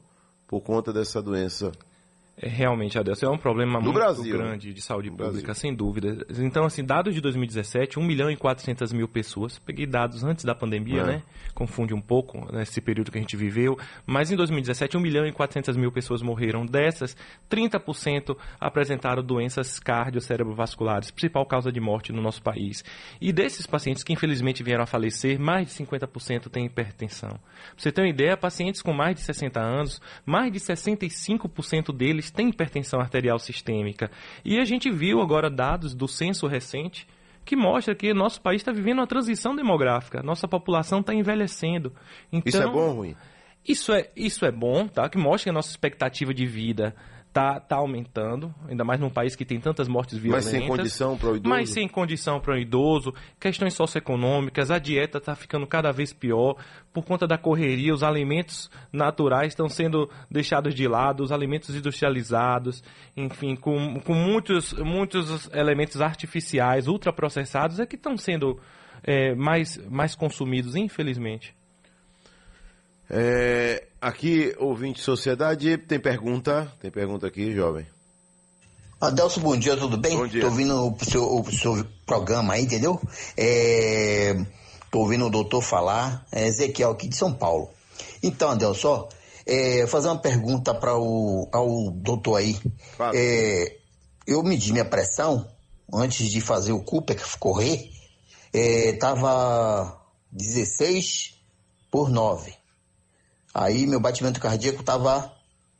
por 0.47 0.61
conta 0.61 0.91
dessa 0.91 1.21
doença 1.21 1.71
é, 1.71 1.90
realmente, 2.41 2.97
Adelson, 2.97 3.27
é 3.27 3.29
um 3.29 3.37
problema 3.37 3.73
no 3.79 3.85
muito 3.85 3.93
Brasil, 3.95 4.37
grande 4.37 4.73
de 4.73 4.81
saúde 4.81 5.09
pública, 5.09 5.31
Brasil. 5.31 5.55
sem 5.55 5.73
dúvida. 5.73 6.25
Então, 6.39 6.65
assim, 6.65 6.83
dados 6.83 7.13
de 7.13 7.21
2017, 7.21 7.99
1 7.99 8.03
milhão 8.03 8.29
e 8.31 8.35
400 8.35 8.91
mil 8.93 9.07
pessoas. 9.07 9.59
Peguei 9.59 9.85
dados 9.85 10.23
antes 10.23 10.43
da 10.43 10.55
pandemia, 10.55 11.01
É. 11.01 11.05
né? 11.05 11.23
Confunde 11.53 11.93
um 11.93 12.01
pouco 12.01 12.51
nesse 12.51 12.81
período 12.81 13.11
que 13.11 13.17
a 13.17 13.21
gente 13.21 13.35
viveu. 13.37 13.77
Mas 14.05 14.31
em 14.31 14.35
2017, 14.35 14.97
1 14.97 14.99
milhão 14.99 15.25
e 15.25 15.31
400 15.31 15.75
mil 15.77 15.91
pessoas 15.91 16.21
morreram. 16.21 16.65
Dessas, 16.65 17.15
30% 17.49 18.35
apresentaram 18.59 19.21
doenças 19.23 19.79
cardiocérebrovasculares, 19.79 21.11
principal 21.11 21.45
causa 21.45 21.71
de 21.71 21.79
morte 21.79 22.11
no 22.11 22.21
nosso 22.21 22.41
país. 22.41 22.83
E 23.19 23.31
desses 23.31 23.67
pacientes 23.67 24.03
que 24.03 24.13
infelizmente 24.13 24.63
vieram 24.63 24.83
a 24.83 24.87
falecer, 24.87 25.39
mais 25.39 25.67
de 25.67 25.73
50% 25.73 26.49
têm 26.49 26.65
hipertensão. 26.65 27.29
Pra 27.31 27.39
você 27.77 27.91
ter 27.91 28.01
uma 28.01 28.09
ideia, 28.09 28.37
pacientes 28.37 28.81
com 28.81 28.93
mais 28.93 29.15
de 29.15 29.21
60 29.21 29.59
anos, 29.59 30.01
mais 30.25 30.51
de 30.51 30.59
65% 30.59 31.91
deles 31.95 32.30
têm 32.33 32.49
hipertensão 32.49 32.99
arterial 32.99 33.39
sistêmica. 33.39 34.09
E 34.43 34.59
a 34.59 34.65
gente 34.65 34.89
viu 34.89 35.21
agora 35.21 35.49
dados 35.49 35.93
do 35.93 36.07
censo 36.07 36.47
recente 36.47 37.07
que 37.43 37.55
mostra 37.55 37.95
que 37.95 38.13
nosso 38.13 38.41
país 38.41 38.61
está 38.61 38.71
vivendo 38.71 38.99
uma 38.99 39.07
transição 39.07 39.55
demográfica. 39.55 40.21
Nossa 40.21 40.47
população 40.47 40.99
está 40.99 41.13
envelhecendo. 41.13 41.93
Então, 42.31 42.49
Isso 42.49 42.61
é 42.61 42.67
bom 42.67 42.89
ou 42.89 42.93
ruim? 42.93 43.15
Isso 43.67 43.93
é, 43.93 44.09
isso 44.15 44.45
é 44.45 44.51
bom, 44.51 44.87
tá? 44.87 45.07
Que 45.09 45.17
mostra 45.17 45.43
que 45.45 45.49
a 45.49 45.53
nossa 45.53 45.69
expectativa 45.69 46.33
de 46.33 46.45
vida 46.45 46.95
tá, 47.33 47.59
tá 47.59 47.77
aumentando, 47.77 48.53
ainda 48.67 48.83
mais 48.83 48.99
num 48.99 49.09
país 49.09 49.35
que 49.35 49.45
tem 49.45 49.59
tantas 49.59 49.87
mortes 49.87 50.15
Mas 50.15 50.23
violentas. 50.23 50.51
sem 50.51 50.67
condição 50.67 51.17
para 51.17 51.29
o 51.29 51.35
idoso? 51.37 51.49
Mas 51.49 51.69
sem 51.69 51.87
condição 51.87 52.39
para 52.39 52.53
o 52.53 52.57
idoso, 52.57 53.13
questões 53.39 53.73
socioeconômicas, 53.73 54.69
a 54.69 54.77
dieta 54.77 55.17
está 55.17 55.33
ficando 55.35 55.65
cada 55.65 55.91
vez 55.91 56.11
pior 56.11 56.55
por 56.91 57.05
conta 57.05 57.25
da 57.25 57.37
correria, 57.37 57.93
os 57.93 58.03
alimentos 58.03 58.69
naturais 58.91 59.53
estão 59.53 59.69
sendo 59.69 60.09
deixados 60.29 60.75
de 60.75 60.87
lado, 60.87 61.23
os 61.23 61.31
alimentos 61.31 61.73
industrializados, 61.73 62.83
enfim, 63.15 63.55
com, 63.55 63.99
com 64.01 64.13
muitos, 64.13 64.73
muitos 64.73 65.49
elementos 65.53 66.01
artificiais, 66.01 66.87
ultraprocessados, 66.87 67.79
é 67.79 67.85
que 67.85 67.95
estão 67.95 68.17
sendo 68.17 68.59
é, 69.03 69.33
mais, 69.35 69.77
mais 69.89 70.15
consumidos, 70.15 70.75
infelizmente. 70.75 71.55
É, 73.13 73.87
aqui, 73.99 74.55
ouvinte 74.57 75.01
Sociedade, 75.01 75.77
tem 75.77 75.99
pergunta? 75.99 76.71
Tem 76.79 76.89
pergunta 76.89 77.27
aqui, 77.27 77.53
jovem. 77.53 77.85
Adelso, 79.01 79.41
bom 79.41 79.57
dia, 79.57 79.75
tudo 79.75 79.97
bem? 79.97 80.15
Bom 80.15 80.27
dia. 80.27 80.39
Tô 80.39 80.47
ouvindo 80.47 80.87
o 80.87 81.05
seu, 81.05 81.41
o 81.41 81.51
seu 81.51 81.85
programa 82.05 82.53
aí, 82.53 82.63
entendeu? 82.63 83.01
É, 83.35 84.33
tô 84.89 84.99
ouvindo 84.99 85.25
o 85.25 85.29
doutor 85.29 85.61
falar, 85.61 86.25
é 86.31 86.47
Ezequiel 86.47 86.91
aqui 86.91 87.09
de 87.09 87.17
São 87.17 87.33
Paulo. 87.33 87.69
Então, 88.23 88.51
Adelso, 88.51 88.87
ó, 88.87 89.09
é, 89.45 89.85
fazer 89.87 90.07
uma 90.07 90.19
pergunta 90.19 90.73
para 90.73 90.97
o 90.97 91.49
ao 91.51 91.91
doutor 91.91 92.37
aí. 92.37 92.57
É, 93.13 93.75
eu 94.25 94.41
medi 94.41 94.71
minha 94.71 94.85
pressão 94.85 95.45
antes 95.93 96.29
de 96.29 96.39
fazer 96.39 96.71
o 96.71 96.81
Cooper 96.81 97.21
correr, 97.39 97.91
é, 98.53 98.93
tava 98.93 99.99
16 100.31 101.41
por 101.91 102.09
9. 102.09 102.60
Aí 103.53 103.85
meu 103.85 103.99
batimento 103.99 104.39
cardíaco 104.39 104.83
tava 104.83 105.31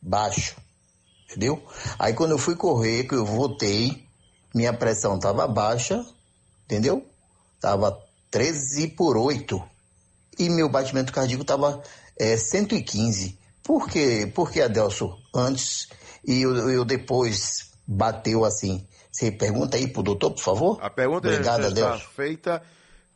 baixo, 0.01 0.55
entendeu? 1.25 1.61
Aí 1.97 2.13
quando 2.13 2.31
eu 2.31 2.37
fui 2.37 2.55
correr, 2.55 3.05
que 3.05 3.15
eu 3.15 3.25
voltei, 3.25 4.05
minha 4.53 4.73
pressão 4.73 5.19
tava 5.19 5.47
baixa, 5.47 6.05
entendeu? 6.65 7.05
Tava 7.59 7.97
13 8.29 8.89
por 8.89 9.17
8. 9.17 9.61
E 10.39 10.49
meu 10.49 10.67
batimento 10.69 11.13
cardíaco 11.13 11.43
tava 11.43 11.81
é, 12.19 12.35
115. 12.35 13.37
Por 13.63 13.87
quê? 13.87 14.29
Por 14.33 14.51
que, 14.51 14.61
Adelso, 14.61 15.17
antes 15.33 15.87
e 16.25 16.41
eu, 16.41 16.69
eu 16.69 16.83
depois 16.83 17.71
bateu 17.87 18.43
assim? 18.43 18.85
Você 19.11 19.31
pergunta 19.31 19.77
aí 19.77 19.87
pro 19.87 20.01
doutor, 20.01 20.31
por 20.31 20.41
favor? 20.41 20.79
A 20.81 20.89
pergunta 20.89 21.27
Obrigado, 21.27 21.63
já 21.63 21.69
está 21.69 21.97
feita. 21.97 22.63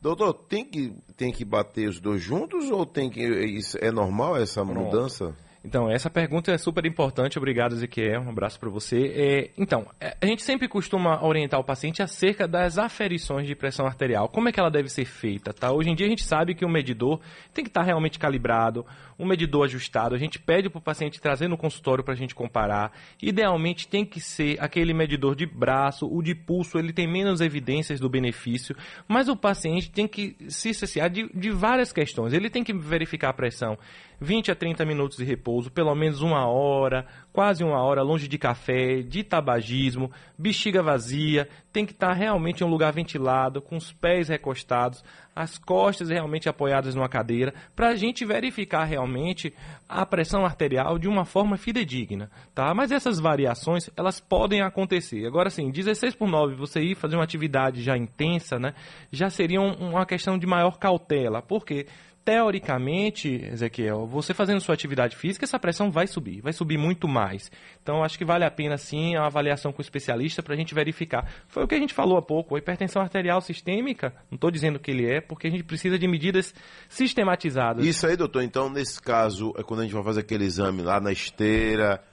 Doutor, 0.01 0.33
tem 0.33 0.63
que, 0.63 0.93
tem 1.17 1.31
que 1.31 1.43
bater 1.43 1.89
os 1.89 1.99
dois 1.99 2.21
juntos 2.21 2.69
ou 2.69 2.85
tem 2.85 3.09
que. 3.09 3.21
Isso, 3.21 3.77
é 3.81 3.91
normal 3.91 4.37
essa 4.37 4.63
mudança? 4.63 5.35
Então, 5.65 5.89
essa 5.89 6.11
pergunta 6.11 6.51
é 6.51 6.57
super 6.59 6.85
importante. 6.85 7.39
Obrigado, 7.39 7.73
Ezequiel. 7.73 8.21
Um 8.21 8.29
abraço 8.29 8.59
para 8.59 8.69
você. 8.69 9.11
É, 9.15 9.49
então, 9.57 9.87
é, 9.99 10.15
a 10.21 10.25
gente 10.27 10.43
sempre 10.43 10.67
costuma 10.67 11.23
orientar 11.23 11.59
o 11.59 11.63
paciente 11.63 12.03
acerca 12.03 12.47
das 12.47 12.77
aferições 12.77 13.47
de 13.47 13.55
pressão 13.55 13.87
arterial. 13.87 14.29
Como 14.29 14.47
é 14.47 14.51
que 14.51 14.59
ela 14.59 14.69
deve 14.69 14.89
ser 14.89 15.05
feita, 15.05 15.51
tá? 15.51 15.71
Hoje 15.71 15.89
em 15.89 15.95
dia 15.95 16.05
a 16.05 16.09
gente 16.09 16.23
sabe 16.23 16.53
que 16.53 16.63
o 16.63 16.69
medidor 16.69 17.19
tem 17.51 17.63
que 17.63 17.69
estar 17.69 17.81
realmente 17.81 18.19
calibrado, 18.19 18.85
um 19.17 19.25
medidor 19.25 19.65
ajustado. 19.65 20.13
A 20.13 20.19
gente 20.19 20.37
pede 20.37 20.69
para 20.69 20.77
o 20.77 20.81
paciente 20.81 21.19
trazer 21.19 21.47
no 21.47 21.57
consultório 21.57 22.03
para 22.03 22.13
a 22.13 22.17
gente 22.17 22.35
comparar. 22.35 22.91
Idealmente 23.19 23.87
tem 23.87 24.05
que 24.05 24.19
ser 24.19 24.61
aquele 24.61 24.93
medidor 24.93 25.35
de 25.35 25.47
braço, 25.47 26.07
o 26.07 26.21
de 26.21 26.35
pulso, 26.35 26.77
ele 26.77 26.93
tem 26.93 27.07
menos 27.07 27.41
evidências 27.41 27.99
do 27.99 28.07
benefício, 28.07 28.75
mas 29.07 29.27
o 29.29 29.35
paciente 29.35 29.89
tem 29.89 30.07
que 30.07 30.35
se 30.47 30.73
cessear 30.75 31.09
de, 31.09 31.27
de 31.33 31.49
várias 31.49 31.91
questões. 31.91 32.33
Ele 32.33 32.51
tem 32.51 32.63
que 32.63 32.73
verificar 32.73 33.29
a 33.29 33.33
pressão 33.33 33.77
20 34.19 34.51
a 34.51 34.55
30 34.55 34.85
minutos 34.85 35.17
de 35.17 35.23
repouso, 35.23 35.71
pelo 35.71 35.93
menos 35.95 36.21
uma 36.21 36.47
hora, 36.47 37.05
quase 37.33 37.63
uma 37.63 37.81
hora 37.81 38.01
longe 38.01 38.27
de 38.27 38.37
café, 38.37 39.01
de 39.01 39.23
tabagismo, 39.23 40.11
bexiga 40.37 40.81
vazia, 40.81 41.47
tem 41.71 41.85
que 41.85 41.91
estar 41.91 42.13
realmente 42.13 42.61
em 42.61 42.65
um 42.65 42.69
lugar 42.69 42.93
ventilado, 42.93 43.61
com 43.61 43.75
os 43.75 43.91
pés 43.91 44.29
recostados, 44.29 45.03
as 45.35 45.57
costas 45.57 46.09
realmente 46.09 46.47
apoiadas 46.47 46.95
numa 46.95 47.09
cadeira, 47.09 47.53
para 47.75 47.89
a 47.89 47.95
gente 47.95 48.23
verificar 48.23 48.85
realmente 48.85 49.53
a 49.87 50.05
pressão 50.05 50.45
arterial 50.45 50.97
de 50.97 51.09
uma 51.09 51.25
forma 51.25 51.57
fidedigna, 51.57 52.31
tá? 52.53 52.73
Mas 52.73 52.91
essas 52.91 53.19
variações, 53.19 53.89
elas 53.97 54.21
podem 54.21 54.61
acontecer. 54.61 55.25
Agora, 55.25 55.49
sim, 55.49 55.69
16 55.69 56.15
por 56.15 56.29
9, 56.29 56.55
você 56.55 56.79
ir 56.79 56.95
fazer 56.95 57.17
uma 57.17 57.23
atividade 57.25 57.83
já 57.83 57.97
intensa, 57.97 58.57
né? 58.57 58.73
Já 59.11 59.29
seria 59.29 59.59
um- 59.59 59.89
uma 59.89 60.05
questão 60.05 60.37
de 60.37 60.47
maior 60.47 60.77
cautela. 60.77 61.41
Por 61.41 61.65
quê? 61.65 61.85
Teoricamente, 62.25 63.29
Ezequiel, 63.53 64.07
você 64.07 64.33
fazendo 64.33 64.59
sua 64.59 64.73
atividade 64.73 65.15
física, 65.15 65.45
essa 65.45 65.59
pressão 65.59 65.91
vai 65.91 66.07
subir, 66.07 66.41
vai 66.41 66.51
subir 66.51 66.75
muito 66.75 67.07
mais. 67.07 67.51
Então, 67.83 68.03
acho 68.03 68.17
que 68.17 68.25
vale 68.25 68.43
a 68.43 68.49
pena, 68.49 68.77
sim, 68.77 69.15
a 69.15 69.27
avaliação 69.27 69.71
com 69.71 69.77
o 69.77 69.81
especialista 69.83 70.41
para 70.41 70.55
a 70.55 70.57
gente 70.57 70.73
verificar. 70.73 71.31
Foi 71.47 71.63
o 71.63 71.67
que 71.67 71.75
a 71.75 71.79
gente 71.79 71.93
falou 71.93 72.17
há 72.17 72.21
pouco, 72.23 72.55
a 72.55 72.57
hipertensão 72.57 72.99
arterial 72.99 73.39
sistêmica, 73.41 74.11
não 74.31 74.37
estou 74.37 74.49
dizendo 74.49 74.79
que 74.79 74.89
ele 74.89 75.05
é, 75.05 75.21
porque 75.21 75.45
a 75.45 75.51
gente 75.51 75.63
precisa 75.63 75.99
de 75.99 76.07
medidas 76.07 76.51
sistematizadas. 76.89 77.85
Isso 77.85 78.07
aí, 78.07 78.17
doutor. 78.17 78.41
Então, 78.41 78.71
nesse 78.71 78.99
caso, 78.99 79.53
é 79.55 79.61
quando 79.61 79.81
a 79.81 79.83
gente 79.83 79.93
vai 79.93 80.03
fazer 80.03 80.21
aquele 80.21 80.45
exame 80.45 80.81
lá 80.81 80.99
na 80.99 81.11
esteira, 81.11 82.03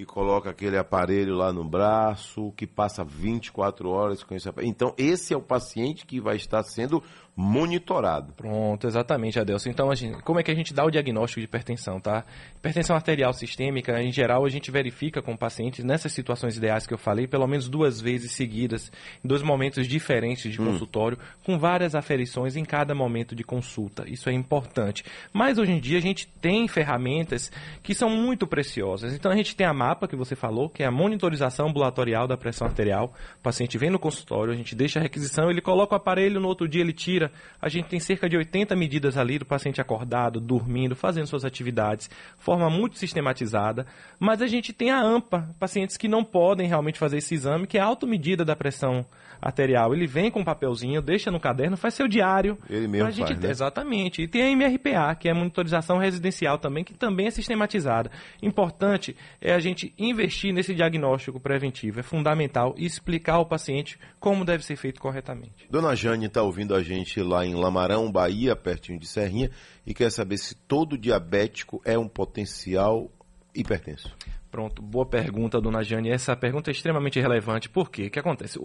que 0.00 0.06
coloca 0.06 0.48
aquele 0.48 0.78
aparelho 0.78 1.34
lá 1.34 1.52
no 1.52 1.62
braço, 1.62 2.54
que 2.56 2.66
passa 2.66 3.04
24 3.04 3.90
horas 3.90 4.22
com 4.22 4.34
esse 4.34 4.48
aparelho. 4.48 4.70
Então, 4.70 4.94
esse 4.96 5.34
é 5.34 5.36
o 5.36 5.42
paciente 5.42 6.06
que 6.06 6.18
vai 6.18 6.36
estar 6.36 6.62
sendo 6.62 7.02
monitorado. 7.40 8.32
Pronto, 8.34 8.86
exatamente, 8.86 9.40
Adelson. 9.40 9.70
Então, 9.70 9.94
gente- 9.94 10.22
como 10.22 10.38
é 10.38 10.42
que 10.42 10.50
a 10.50 10.54
gente 10.54 10.74
dá 10.74 10.84
o 10.84 10.90
diagnóstico 10.90 11.40
de 11.40 11.46
hipertensão, 11.46 11.98
tá? 11.98 12.24
Hipertensão 12.56 12.94
arterial 12.94 13.32
sistêmica, 13.32 14.02
em 14.02 14.12
geral, 14.12 14.44
a 14.44 14.48
gente 14.50 14.70
verifica 14.70 15.22
com 15.22 15.34
pacientes 15.36 15.82
nessas 15.82 16.12
situações 16.12 16.56
ideais 16.58 16.86
que 16.86 16.92
eu 16.92 16.98
falei, 16.98 17.26
pelo 17.26 17.46
menos 17.46 17.66
duas 17.68 17.98
vezes 18.00 18.32
seguidas, 18.32 18.92
em 19.24 19.26
dois 19.28 19.42
momentos 19.42 19.86
diferentes 19.86 20.52
de 20.52 20.58
consultório, 20.58 21.18
com 21.42 21.58
várias 21.58 21.94
aferições 21.94 22.56
em 22.56 22.64
cada 22.64 22.94
momento 22.94 23.34
de 23.34 23.42
consulta. 23.42 24.04
Isso 24.06 24.28
é 24.28 24.32
importante. 24.32 25.02
Mas 25.32 25.56
hoje 25.56 25.72
em 25.72 25.80
dia 25.80 25.96
a 25.96 26.02
gente 26.02 26.26
tem 26.26 26.68
ferramentas 26.68 27.50
que 27.82 27.94
são 27.94 28.10
muito 28.10 28.46
preciosas. 28.46 29.14
Então 29.14 29.32
a 29.32 29.36
gente 29.36 29.56
tem 29.56 29.66
a 29.66 29.72
MAPA 29.72 30.06
que 30.06 30.16
você 30.16 30.36
falou, 30.36 30.68
que 30.68 30.82
é 30.82 30.86
a 30.86 30.90
monitorização 30.90 31.68
ambulatorial 31.68 32.28
da 32.28 32.36
pressão 32.36 32.66
arterial. 32.66 33.14
O 33.38 33.42
paciente 33.42 33.78
vem 33.78 33.88
no 33.88 33.98
consultório, 33.98 34.52
a 34.52 34.56
gente 34.56 34.74
deixa 34.74 34.98
a 34.98 35.02
requisição, 35.02 35.50
ele 35.50 35.62
coloca 35.62 35.94
o 35.94 35.96
aparelho, 35.96 36.38
no 36.38 36.48
outro 36.48 36.68
dia 36.68 36.82
ele 36.82 36.92
tira. 36.92 37.29
A 37.60 37.68
gente 37.68 37.88
tem 37.88 38.00
cerca 38.00 38.28
de 38.28 38.36
80 38.36 38.74
medidas 38.76 39.16
ali 39.16 39.38
do 39.38 39.44
paciente 39.44 39.80
acordado, 39.80 40.40
dormindo, 40.40 40.94
fazendo 40.94 41.26
suas 41.26 41.44
atividades, 41.44 42.08
forma 42.38 42.70
muito 42.70 42.98
sistematizada. 42.98 43.86
Mas 44.18 44.42
a 44.42 44.46
gente 44.46 44.72
tem 44.72 44.90
a 44.90 45.00
AMPA, 45.00 45.48
pacientes 45.58 45.96
que 45.96 46.08
não 46.08 46.24
podem 46.24 46.68
realmente 46.68 46.98
fazer 46.98 47.18
esse 47.18 47.34
exame, 47.34 47.66
que 47.66 47.78
é 47.78 47.80
a 47.80 47.84
automedida 47.84 48.44
da 48.44 48.56
pressão 48.56 49.04
arterial. 49.40 49.94
Ele 49.94 50.06
vem 50.06 50.30
com 50.30 50.40
um 50.40 50.44
papelzinho, 50.44 51.00
deixa 51.00 51.30
no 51.30 51.40
caderno, 51.40 51.76
faz 51.76 51.94
seu 51.94 52.06
diário. 52.06 52.58
Ele 52.68 52.86
mesmo 52.86 53.06
pra 53.06 53.10
gente 53.10 53.28
faz, 53.28 53.40
né? 53.40 53.50
Exatamente. 53.50 54.22
E 54.22 54.28
tem 54.28 54.42
a 54.42 54.50
MRPA, 54.50 55.14
que 55.14 55.28
é 55.28 55.32
a 55.32 55.34
monitorização 55.34 55.98
residencial 55.98 56.58
também, 56.58 56.84
que 56.84 56.94
também 56.94 57.26
é 57.26 57.30
sistematizada. 57.30 58.10
Importante 58.42 59.16
é 59.40 59.52
a 59.52 59.58
gente 59.58 59.94
investir 59.98 60.52
nesse 60.52 60.74
diagnóstico 60.74 61.40
preventivo. 61.40 62.00
É 62.00 62.02
fundamental 62.02 62.74
explicar 62.76 63.34
ao 63.34 63.46
paciente 63.46 63.98
como 64.18 64.44
deve 64.44 64.64
ser 64.64 64.76
feito 64.76 65.00
corretamente. 65.00 65.66
Dona 65.70 65.94
Jane 65.94 66.26
está 66.26 66.42
ouvindo 66.42 66.74
a 66.74 66.82
gente 66.82 67.09
lá 67.16 67.44
em 67.44 67.54
Lamarão, 67.54 68.10
Bahia, 68.12 68.54
pertinho 68.54 68.98
de 68.98 69.06
Serrinha, 69.06 69.50
e 69.84 69.92
quer 69.92 70.10
saber 70.10 70.38
se 70.38 70.54
todo 70.54 70.96
diabético 70.96 71.80
é 71.84 71.98
um 71.98 72.06
potencial 72.06 73.10
hipertenso. 73.54 74.14
Pronto, 74.50 74.82
boa 74.82 75.06
pergunta, 75.06 75.60
dona 75.60 75.82
Jane. 75.82 76.10
Essa 76.10 76.34
pergunta 76.36 76.70
é 76.70 76.72
extremamente 76.72 77.20
relevante. 77.20 77.68
Por 77.68 77.88
quê? 77.88 78.06
O 78.06 78.10
que 78.10 78.18
acontece? 78.18 78.58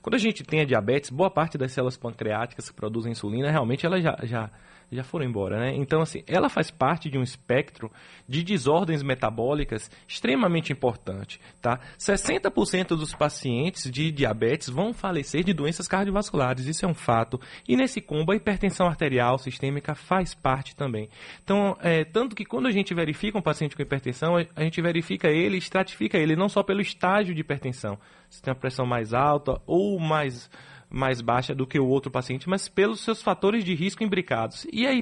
Quando 0.00 0.14
a 0.14 0.18
gente 0.18 0.42
tem 0.42 0.60
a 0.60 0.64
diabetes, 0.64 1.10
boa 1.10 1.30
parte 1.30 1.58
das 1.58 1.72
células 1.72 1.96
pancreáticas 1.96 2.70
que 2.70 2.74
produzem 2.74 3.12
insulina, 3.12 3.50
realmente 3.50 3.84
ela 3.84 4.00
já, 4.00 4.16
já 4.22 4.50
já 4.90 5.02
foram 5.02 5.24
embora, 5.24 5.58
né? 5.58 5.74
Então, 5.74 6.00
assim, 6.00 6.22
ela 6.26 6.48
faz 6.48 6.70
parte 6.70 7.10
de 7.10 7.18
um 7.18 7.22
espectro 7.22 7.90
de 8.28 8.42
desordens 8.42 9.02
metabólicas 9.02 9.90
extremamente 10.06 10.72
importante, 10.72 11.40
tá? 11.60 11.80
60% 11.98 12.88
dos 12.88 13.14
pacientes 13.14 13.90
de 13.90 14.10
diabetes 14.10 14.68
vão 14.68 14.92
falecer 14.92 15.42
de 15.42 15.52
doenças 15.52 15.88
cardiovasculares, 15.88 16.66
isso 16.66 16.84
é 16.84 16.88
um 16.88 16.94
fato. 16.94 17.40
E 17.68 17.76
nesse 17.76 18.00
combo, 18.00 18.32
a 18.32 18.36
hipertensão 18.36 18.86
arterial 18.86 19.38
sistêmica 19.38 19.94
faz 19.94 20.34
parte 20.34 20.76
também. 20.76 21.08
Então, 21.42 21.76
é, 21.80 22.04
tanto 22.04 22.36
que 22.36 22.44
quando 22.44 22.66
a 22.66 22.72
gente 22.72 22.94
verifica 22.94 23.38
um 23.38 23.42
paciente 23.42 23.74
com 23.74 23.82
hipertensão, 23.82 24.36
a 24.54 24.62
gente 24.62 24.80
verifica 24.80 25.28
ele, 25.28 25.58
estratifica 25.58 26.18
ele, 26.18 26.36
não 26.36 26.48
só 26.48 26.62
pelo 26.62 26.80
estágio 26.80 27.34
de 27.34 27.40
hipertensão, 27.40 27.98
se 28.30 28.42
tem 28.42 28.52
uma 28.52 28.58
pressão 28.58 28.86
mais 28.86 29.12
alta 29.12 29.60
ou 29.66 29.98
mais 29.98 30.50
mais 30.88 31.20
baixa 31.20 31.54
do 31.54 31.66
que 31.66 31.78
o 31.78 31.86
outro 31.86 32.10
paciente, 32.10 32.48
mas 32.48 32.68
pelos 32.68 33.00
seus 33.00 33.22
fatores 33.22 33.64
de 33.64 33.74
risco 33.74 34.04
imbricados. 34.04 34.66
E 34.72 34.86
a, 34.86 34.92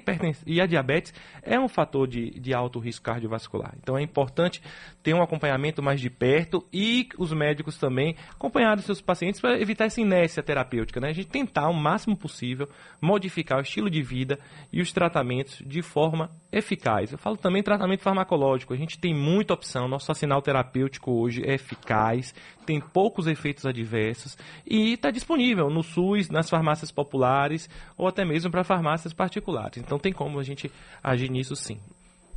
e 0.47 0.61
a 0.61 0.67
diabetes 0.67 1.13
é 1.43 1.59
um 1.59 1.69
fator 1.69 2.09
de, 2.09 2.31
de 2.39 2.55
alto 2.55 2.79
risco 2.79 3.05
cardiovascular. 3.05 3.75
Então 3.81 3.97
é 3.97 4.03
importante 4.03 4.63
ter 5.03 5.15
um 5.15 5.23
acompanhamento 5.23 5.83
mais 5.83 6.01
de 6.01 6.09
perto 6.09 6.67
e 6.73 7.09
os 7.19 7.33
médicos 7.33 7.77
também 7.77 8.17
acompanhar 8.31 8.79
os 8.79 8.85
seus 8.85 9.01
pacientes 9.01 9.41
para 9.41 9.61
evitar 9.61 9.85
essa 9.85 10.01
inércia 10.01 10.43
terapêutica. 10.43 11.01
Né? 11.01 11.09
A 11.09 11.13
gente 11.13 11.29
tentar 11.29 11.69
o 11.69 11.75
máximo 11.75 12.17
possível 12.17 12.69
modificar 13.01 13.59
o 13.59 13.63
estilo 13.63 13.91
de 13.91 14.03
vida 14.03 14.39
e 14.73 14.81
os 14.81 14.93
tratamentos 14.93 15.63
de 15.65 15.83
forma 15.83 16.31
eficaz. 16.51 17.13
Eu 17.13 17.19
falo 17.19 17.37
também 17.37 17.63
tratamento 17.63 18.03
farmacológico. 18.03 18.73
A 18.73 18.77
gente 18.77 18.99
tem 18.99 19.15
muita 19.15 19.55
opção. 19.55 19.89
Nosso 19.89 20.11
assinal 20.11 20.41
terapêutico 20.41 21.13
hoje 21.13 21.43
é 21.45 21.55
eficaz, 21.55 22.35
tem 22.65 22.81
poucos 22.81 23.27
efeitos 23.27 23.67
adversos 23.67 24.37
e 24.67 24.95
está 24.95 25.11
disponível 25.11 25.69
no 25.75 25.83
SUS, 25.83 26.31
nas 26.31 26.49
farmácias 26.49 26.91
populares 26.91 27.69
ou 27.97 28.07
até 28.07 28.25
mesmo 28.25 28.51
para 28.51 28.65
farmácias 28.65 29.13
particulares. 29.13 29.79
Então 29.79 29.99
tem 29.99 30.13
como 30.13 30.39
a 30.39 30.43
gente 30.43 30.71
agir 31.03 31.31
nisso 31.31 31.55
sim. 31.55 31.79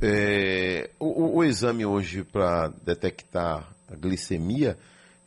É, 0.00 0.90
o, 0.98 1.38
o, 1.38 1.44
exame 1.44 1.84
hoje 1.84 2.22
para 2.22 2.68
detectar 2.84 3.68
a 3.90 3.96
glicemia, 3.96 4.78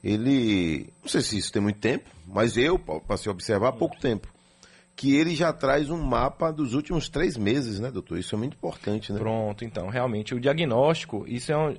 ele. 0.04 0.88
Não 1.02 1.10
sei 1.10 1.22
se 1.22 1.38
isso 1.38 1.52
tem 1.52 1.62
muito 1.62 1.80
tempo, 1.80 2.10
mas 2.26 2.56
eu 2.56 2.80
passei 2.80 3.30
a 3.30 3.34
observar 3.34 3.70
há 3.70 3.74
pouco 3.74 4.00
tempo 4.00 4.28
que 5.02 5.16
ele 5.16 5.34
já 5.34 5.52
traz 5.52 5.90
um 5.90 6.00
mapa 6.00 6.52
dos 6.52 6.76
últimos 6.76 7.10
três 7.10 7.36
meses, 7.36 7.80
né, 7.80 7.90
doutor? 7.90 8.20
Isso 8.20 8.36
é 8.36 8.38
muito 8.38 8.54
importante, 8.54 9.12
né? 9.12 9.18
Pronto, 9.18 9.66
então, 9.66 9.88
realmente, 9.88 10.36
o 10.36 10.40
diagnóstico, 10.40 11.26
isso 11.28 11.52
é 11.52 11.58
um, 11.58 11.74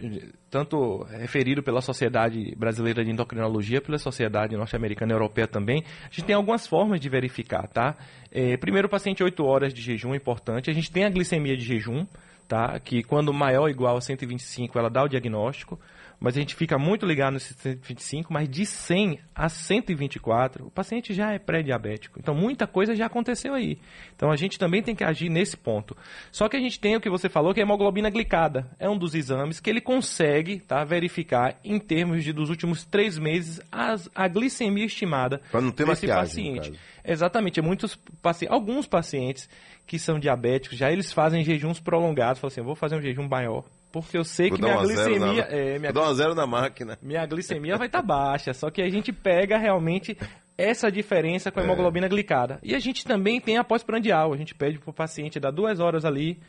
tanto 0.51 1.05
referido 1.05 1.63
pela 1.63 1.81
Sociedade 1.81 2.53
Brasileira 2.57 3.05
de 3.05 3.13
Endocrinologia, 3.13 3.81
pela 3.81 3.97
Sociedade 3.97 4.57
Norte-Americana 4.57 5.13
e 5.13 5.15
Europeia 5.15 5.47
também, 5.47 5.85
a 6.03 6.09
gente 6.13 6.25
tem 6.25 6.35
algumas 6.35 6.67
formas 6.67 7.01
de 7.01 7.09
verificar, 7.09 7.69
tá? 7.69 7.95
É, 8.29 8.57
primeiro, 8.57 8.89
o 8.89 8.91
paciente 8.91 9.23
8 9.23 9.45
horas 9.45 9.73
de 9.73 9.81
jejum 9.81 10.15
é 10.15 10.17
importante, 10.17 10.69
a 10.69 10.75
gente 10.75 10.91
tem 10.91 11.05
a 11.05 11.09
glicemia 11.09 11.57
de 11.57 11.63
jejum, 11.63 12.05
tá? 12.53 12.79
Que 12.79 13.03
quando 13.03 13.33
maior 13.33 13.63
ou 13.63 13.69
igual 13.71 13.97
a 13.97 14.01
125, 14.03 14.79
ela 14.79 14.91
dá 14.91 15.03
o 15.03 15.09
diagnóstico 15.09 15.81
mas 16.23 16.37
a 16.37 16.41
gente 16.41 16.55
fica 16.55 16.79
muito 16.79 17.05
ligado 17.05 17.33
no 17.35 17.41
125, 17.41 18.33
mas 18.33 18.49
de 18.49 18.65
100 18.65 19.19
a 19.35 19.49
124, 19.49 20.67
o 20.67 20.71
paciente 20.71 21.13
já 21.13 21.33
é 21.33 21.39
pré-diabético. 21.39 22.21
Então, 22.21 22.33
muita 22.33 22.65
coisa 22.65 22.95
já 22.95 23.07
aconteceu 23.07 23.55
aí. 23.55 23.77
Então, 24.15 24.31
a 24.31 24.37
gente 24.37 24.57
também 24.57 24.81
tem 24.81 24.95
que 24.95 25.03
agir 25.03 25.29
nesse 25.29 25.57
ponto. 25.57 25.97
Só 26.31 26.49
que 26.49 26.57
a 26.57 26.61
gente 26.61 26.79
tem 26.79 26.95
o 26.95 27.01
que 27.01 27.11
você 27.11 27.29
falou, 27.29 27.53
que 27.53 27.59
é 27.59 27.65
a 27.65 27.67
hemoglobina 27.67 28.09
glicada. 28.09 28.71
É 28.79 28.89
um 28.89 28.97
dos 28.97 29.17
exames 29.17 29.59
que 29.59 29.69
ele 29.69 29.81
consegue 29.81 30.61
tá, 30.61 30.85
verificar, 30.85 31.59
em 31.65 31.81
termos 31.81 32.23
de 32.23 32.33
dos 32.33 32.51
últimos 32.51 32.85
três 32.85 33.19
meses, 33.19 33.61
as, 33.73 34.09
a 34.15 34.29
glicemia 34.29 34.85
estimada 34.85 35.41
Para 35.51 35.61
não 35.61 35.73
ter 35.73 35.85
desse 35.87 36.07
paciente. 36.07 36.73
Exatamente. 37.05 37.61
Muitos 37.61 37.97
pacientes, 38.23 38.55
alguns 38.55 38.87
pacientes 38.87 39.49
que 39.93 39.99
são 39.99 40.19
diabéticos, 40.19 40.79
já 40.79 40.91
eles 40.91 41.13
fazem 41.13 41.45
jejuns 41.45 41.79
prolongados. 41.79 42.41
Falam 42.41 42.51
assim, 42.51 42.61
eu 42.63 42.65
vou 42.65 42.75
fazer 42.75 42.97
um 42.97 43.03
jejum 43.03 43.29
maior 43.29 43.63
porque 43.93 44.17
eu 44.17 44.25
sei 44.25 44.49
Vou 44.49 44.57
que 44.57 44.65
minha 44.65 44.79
glicemia. 44.79 45.43
É, 45.53 45.79
minha, 45.79 45.93
Vou 45.93 46.03
dar 46.03 46.11
um 46.11 46.15
zero 46.15 46.35
na 46.35 46.47
máquina. 46.47 46.99
Minha 47.03 47.27
glicemia 47.27 47.77
vai 47.77 47.89
estar 47.89 48.01
tá 48.01 48.07
baixa. 48.07 48.55
Só 48.55 48.71
que 48.71 48.81
a 48.81 48.89
gente 48.89 49.13
pega 49.13 49.59
realmente 49.59 50.17
essa 50.57 50.91
diferença 50.91 51.53
com 51.53 51.61
a 51.61 51.63
é. 51.63 51.67
hemoglobina 51.67 52.09
glicada. 52.09 52.59
E 52.63 52.75
a 52.75 52.79
gente 52.79 53.05
também 53.05 53.39
tem 53.39 53.59
a 53.59 53.65
pós-prandial. 53.65 54.33
A 54.33 54.37
gente 54.39 54.55
pede 54.55 54.79
para 54.79 54.89
o 54.89 54.95
paciente 54.95 55.39
dar 55.39 55.51
duas 55.51 55.79
horas 55.79 56.07
ali, 56.07 56.41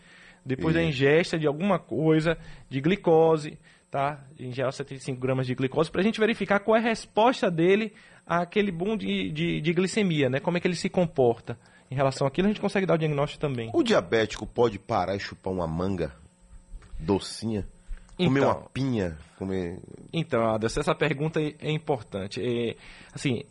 depois 0.45 0.73
da 0.73 0.81
ingesta 0.81 1.37
de 1.37 1.45
alguma 1.45 1.77
coisa, 1.77 2.37
de 2.69 2.79
glicose, 2.79 3.59
tá? 3.91 4.23
Ingerir 4.39 4.71
75 4.71 5.19
gramas 5.19 5.45
de 5.45 5.53
glicose, 5.53 5.91
para 5.91 5.99
a 5.99 6.03
gente 6.05 6.17
verificar 6.17 6.61
qual 6.61 6.77
é 6.77 6.79
a 6.79 6.83
resposta 6.83 7.51
dele 7.51 7.91
àquele 8.25 8.71
boom 8.71 8.95
de, 8.95 9.29
de, 9.33 9.59
de 9.59 9.73
glicemia, 9.73 10.29
né? 10.29 10.39
Como 10.39 10.55
é 10.55 10.61
que 10.61 10.67
ele 10.67 10.77
se 10.77 10.87
comporta. 10.87 11.57
Em 11.93 11.95
relação 11.95 12.25
àquilo, 12.25 12.47
a 12.47 12.49
gente 12.49 12.59
consegue 12.59 12.87
dar 12.87 12.95
o 12.95 12.97
diagnóstico 12.97 13.39
também. 13.39 13.69
O 13.71 13.83
diabético 13.83 14.47
pode 14.47 14.79
parar 14.79 15.15
e 15.15 15.19
chupar 15.19 15.53
uma 15.53 15.67
manga? 15.67 16.11
docinha? 16.97 17.67
Comer 18.17 18.39
então, 18.39 18.49
uma 18.49 18.69
pinha? 18.69 19.17
Comer... 19.37 19.79
Então, 20.11 20.43
Adelson, 20.43 20.79
essa 20.79 20.95
pergunta 20.95 21.39
é 21.39 21.71
importante. 21.71 22.41
É, 22.41 22.75
assim, 23.13 23.43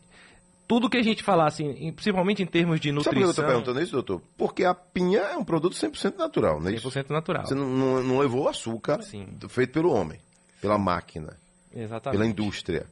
tudo 0.66 0.90
que 0.90 0.96
a 0.96 1.02
gente 1.02 1.22
falar, 1.22 1.46
assim, 1.46 1.92
principalmente 1.92 2.42
em 2.42 2.46
termos 2.46 2.80
de 2.80 2.90
nutrição... 2.90 3.12
Sabe 3.12 3.14
por 3.14 3.20
que 3.20 3.26
eu 3.26 3.30
estou 3.30 3.44
perguntando 3.44 3.80
isso, 3.80 3.92
doutor? 3.92 4.20
Porque 4.36 4.64
a 4.64 4.74
pinha 4.74 5.20
é 5.20 5.36
um 5.36 5.44
produto 5.44 5.76
100% 5.76 6.16
natural, 6.16 6.60
não 6.60 6.68
é 6.68 6.72
100% 6.72 6.76
isso? 6.78 6.90
100% 6.90 7.10
natural. 7.10 7.46
Você 7.46 7.54
não, 7.54 7.68
não, 7.68 8.02
não 8.02 8.18
levou 8.18 8.48
açúcar 8.48 9.00
Sim. 9.02 9.28
feito 9.48 9.72
pelo 9.72 9.92
homem, 9.92 10.18
pela 10.60 10.78
máquina, 10.78 11.36
Exatamente. 11.72 12.18
pela 12.18 12.28
indústria. 12.28 12.86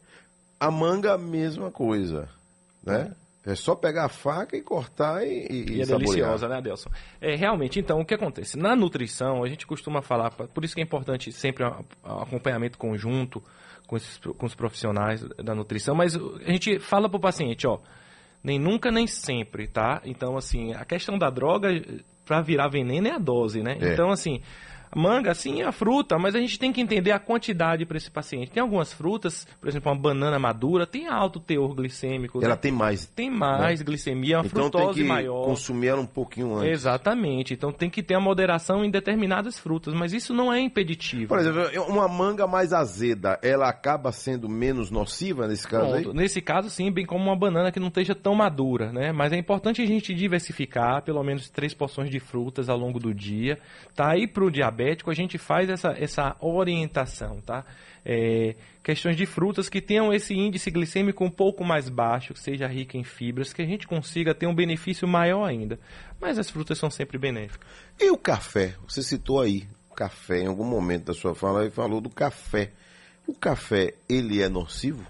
A 0.61 0.71
manga, 0.71 1.15
a 1.15 1.19
mesma 1.19 1.73
coisa, 1.73 2.29
né? 2.85 3.11
É. 3.11 3.30
É 3.45 3.55
só 3.55 3.75
pegar 3.75 4.05
a 4.05 4.09
faca 4.09 4.55
e 4.55 4.61
cortar 4.61 5.27
e, 5.27 5.47
e, 5.51 5.77
e 5.77 5.83
é 5.83 5.87
deliciosa, 5.87 6.47
né, 6.47 6.59
Adelson? 6.59 6.91
É, 7.21 7.35
realmente, 7.35 7.81
então, 7.81 8.01
o 8.01 8.05
que 8.05 8.13
acontece? 8.13 8.59
Na 8.59 8.77
nutrição, 8.77 9.43
a 9.43 9.49
gente 9.49 9.67
costuma 9.67 10.03
falar, 10.03 10.31
por 10.31 10.63
isso 10.63 10.75
que 10.75 10.81
é 10.81 10.85
importante 10.85 11.33
sempre 11.33 11.65
um 11.65 12.21
acompanhamento 12.21 12.77
conjunto 12.77 13.43
com, 13.87 13.97
esses, 13.97 14.19
com 14.19 14.45
os 14.45 14.55
profissionais 14.55 15.23
da 15.43 15.55
nutrição, 15.55 15.95
mas 15.95 16.15
a 16.15 16.51
gente 16.51 16.79
fala 16.79 17.09
para 17.09 17.17
o 17.17 17.21
paciente, 17.21 17.67
ó, 17.67 17.79
nem 18.45 18.59
nunca 18.59 18.91
nem 18.91 19.07
sempre, 19.07 19.67
tá? 19.67 20.03
Então, 20.05 20.37
assim, 20.37 20.75
a 20.75 20.85
questão 20.85 21.19
da 21.19 21.31
droga, 21.31 21.69
para 22.27 22.43
virar 22.43 22.69
veneno 22.69 23.09
é 23.09 23.13
a 23.13 23.19
dose, 23.19 23.63
né? 23.63 23.79
É. 23.81 23.93
Então, 23.93 24.11
assim, 24.11 24.43
Manga, 24.95 25.35
sim, 25.35 25.63
é 25.63 25.65
a 25.65 25.73
fruta, 25.73 26.19
mas 26.19 26.35
a 26.35 26.41
gente 26.41 26.59
tem 26.59 26.73
que 26.73 26.81
entender 26.81 27.13
a 27.13 27.19
quantidade 27.19 27.87
para 27.87 27.97
esse 27.97 28.11
paciente. 28.11 28.51
Tem 28.51 28.61
algumas 28.61 28.93
frutas, 28.93 29.47
por 29.61 29.69
exemplo, 29.69 29.91
uma 29.91 29.99
banana 29.99 30.39
madura, 30.39 30.87
tem 30.87 31.07
alto 31.07 31.39
teor 31.39 31.75
glicêmico. 31.75 32.39
Ela 32.43 32.55
né? 32.55 32.61
tem 32.61 32.73
mais. 32.73 33.07
Tem 33.07 33.31
mais 33.31 33.81
né? 33.81 33.87
glicemia, 33.87 34.39
uma 34.39 34.47
então 34.47 34.65
frutose 34.65 34.95
tem 34.95 35.03
que 35.05 35.09
maior. 35.09 35.45
consumir 35.45 35.89
ela 35.89 36.01
um 36.01 36.07
pouquinho 36.07 36.57
antes. 36.57 36.71
Exatamente. 36.71 37.55
Então 37.55 37.73
tem 37.73 37.89
que 37.89 38.03
ter 38.03 38.15
a 38.15 38.21
moderação 38.21 38.85
em 38.85 38.91
determinadas 38.91 39.59
frutas, 39.59 39.95
mas 39.95 40.13
isso 40.13 40.35
não 40.35 40.53
é 40.53 40.61
impeditivo. 40.61 41.29
Por 41.29 41.39
exemplo, 41.39 41.63
uma 41.89 42.09
manga 42.09 42.47
mais 42.47 42.73
azeda, 42.73 43.39
ela 43.43 43.69
acaba 43.69 44.11
sendo 44.11 44.49
menos 44.49 44.91
nociva 44.91 45.47
nesse 45.47 45.69
caso 45.69 45.91
Pronto. 45.91 46.11
aí? 46.11 46.17
Nesse 46.17 46.41
caso, 46.41 46.69
sim, 46.69 46.91
bem 46.91 47.07
como 47.07 47.25
uma 47.25 47.37
banana 47.37 47.71
que 47.71 47.79
não 47.79 47.89
esteja 47.89 48.15
tão 48.15 48.35
madura, 48.35 48.93
né? 48.93 49.13
Mas 49.13 49.33
é 49.33 49.37
importante 49.37 49.81
a 49.83 49.87
gente 49.87 50.13
diversificar 50.13 51.03
pelo 51.03 51.23
menos 51.23 51.49
três 51.49 51.73
porções 51.73 52.11
de 52.11 52.19
frutas 52.19 52.69
ao 52.69 52.77
longo 52.77 52.99
do 52.99 53.15
dia, 53.15 53.59
tá? 53.95 54.17
E 54.17 54.27
para 54.27 54.45
o 54.45 54.51
diabetes 54.51 54.80
diabético, 54.81 55.11
a 55.11 55.15
gente 55.15 55.37
faz 55.39 55.69
essa, 55.69 55.91
essa 55.91 56.37
orientação, 56.41 57.41
tá? 57.41 57.65
É, 58.05 58.55
questões 58.83 59.17
de 59.17 59.27
frutas 59.27 59.69
que 59.69 59.81
tenham 59.81 60.13
esse 60.13 60.35
índice 60.35 60.71
glicêmico 60.71 61.23
um 61.23 61.31
pouco 61.31 61.63
mais 61.63 61.89
baixo, 61.89 62.33
que 62.33 62.41
seja 62.41 62.67
rica 62.67 62.97
em 62.97 63.05
fibras, 63.05 63.53
que 63.53 63.61
a 63.61 63.67
gente 63.67 63.87
consiga 63.87 64.35
ter 64.35 64.47
um 64.47 64.55
benefício 64.55 65.07
maior 65.07 65.45
ainda. 65.45 65.79
Mas 66.19 66.39
as 66.39 66.49
frutas 66.49 66.79
são 66.79 66.91
sempre 66.91 67.19
benéficas. 67.19 67.69
E 68.01 68.11
o 68.11 68.17
café? 68.17 68.75
Você 68.89 69.03
citou 69.03 69.41
aí 69.41 69.69
o 69.91 69.95
café 69.95 70.41
em 70.41 70.47
algum 70.47 70.65
momento 70.65 71.07
da 71.07 71.15
sua 71.15 71.35
fala 71.35 71.67
e 71.67 71.71
falou 71.71 72.01
do 72.01 72.11
café. 72.11 72.73
O 73.27 73.35
café, 73.35 73.95
ele 74.09 74.43
é 74.43 74.49
nocivo? 74.49 75.07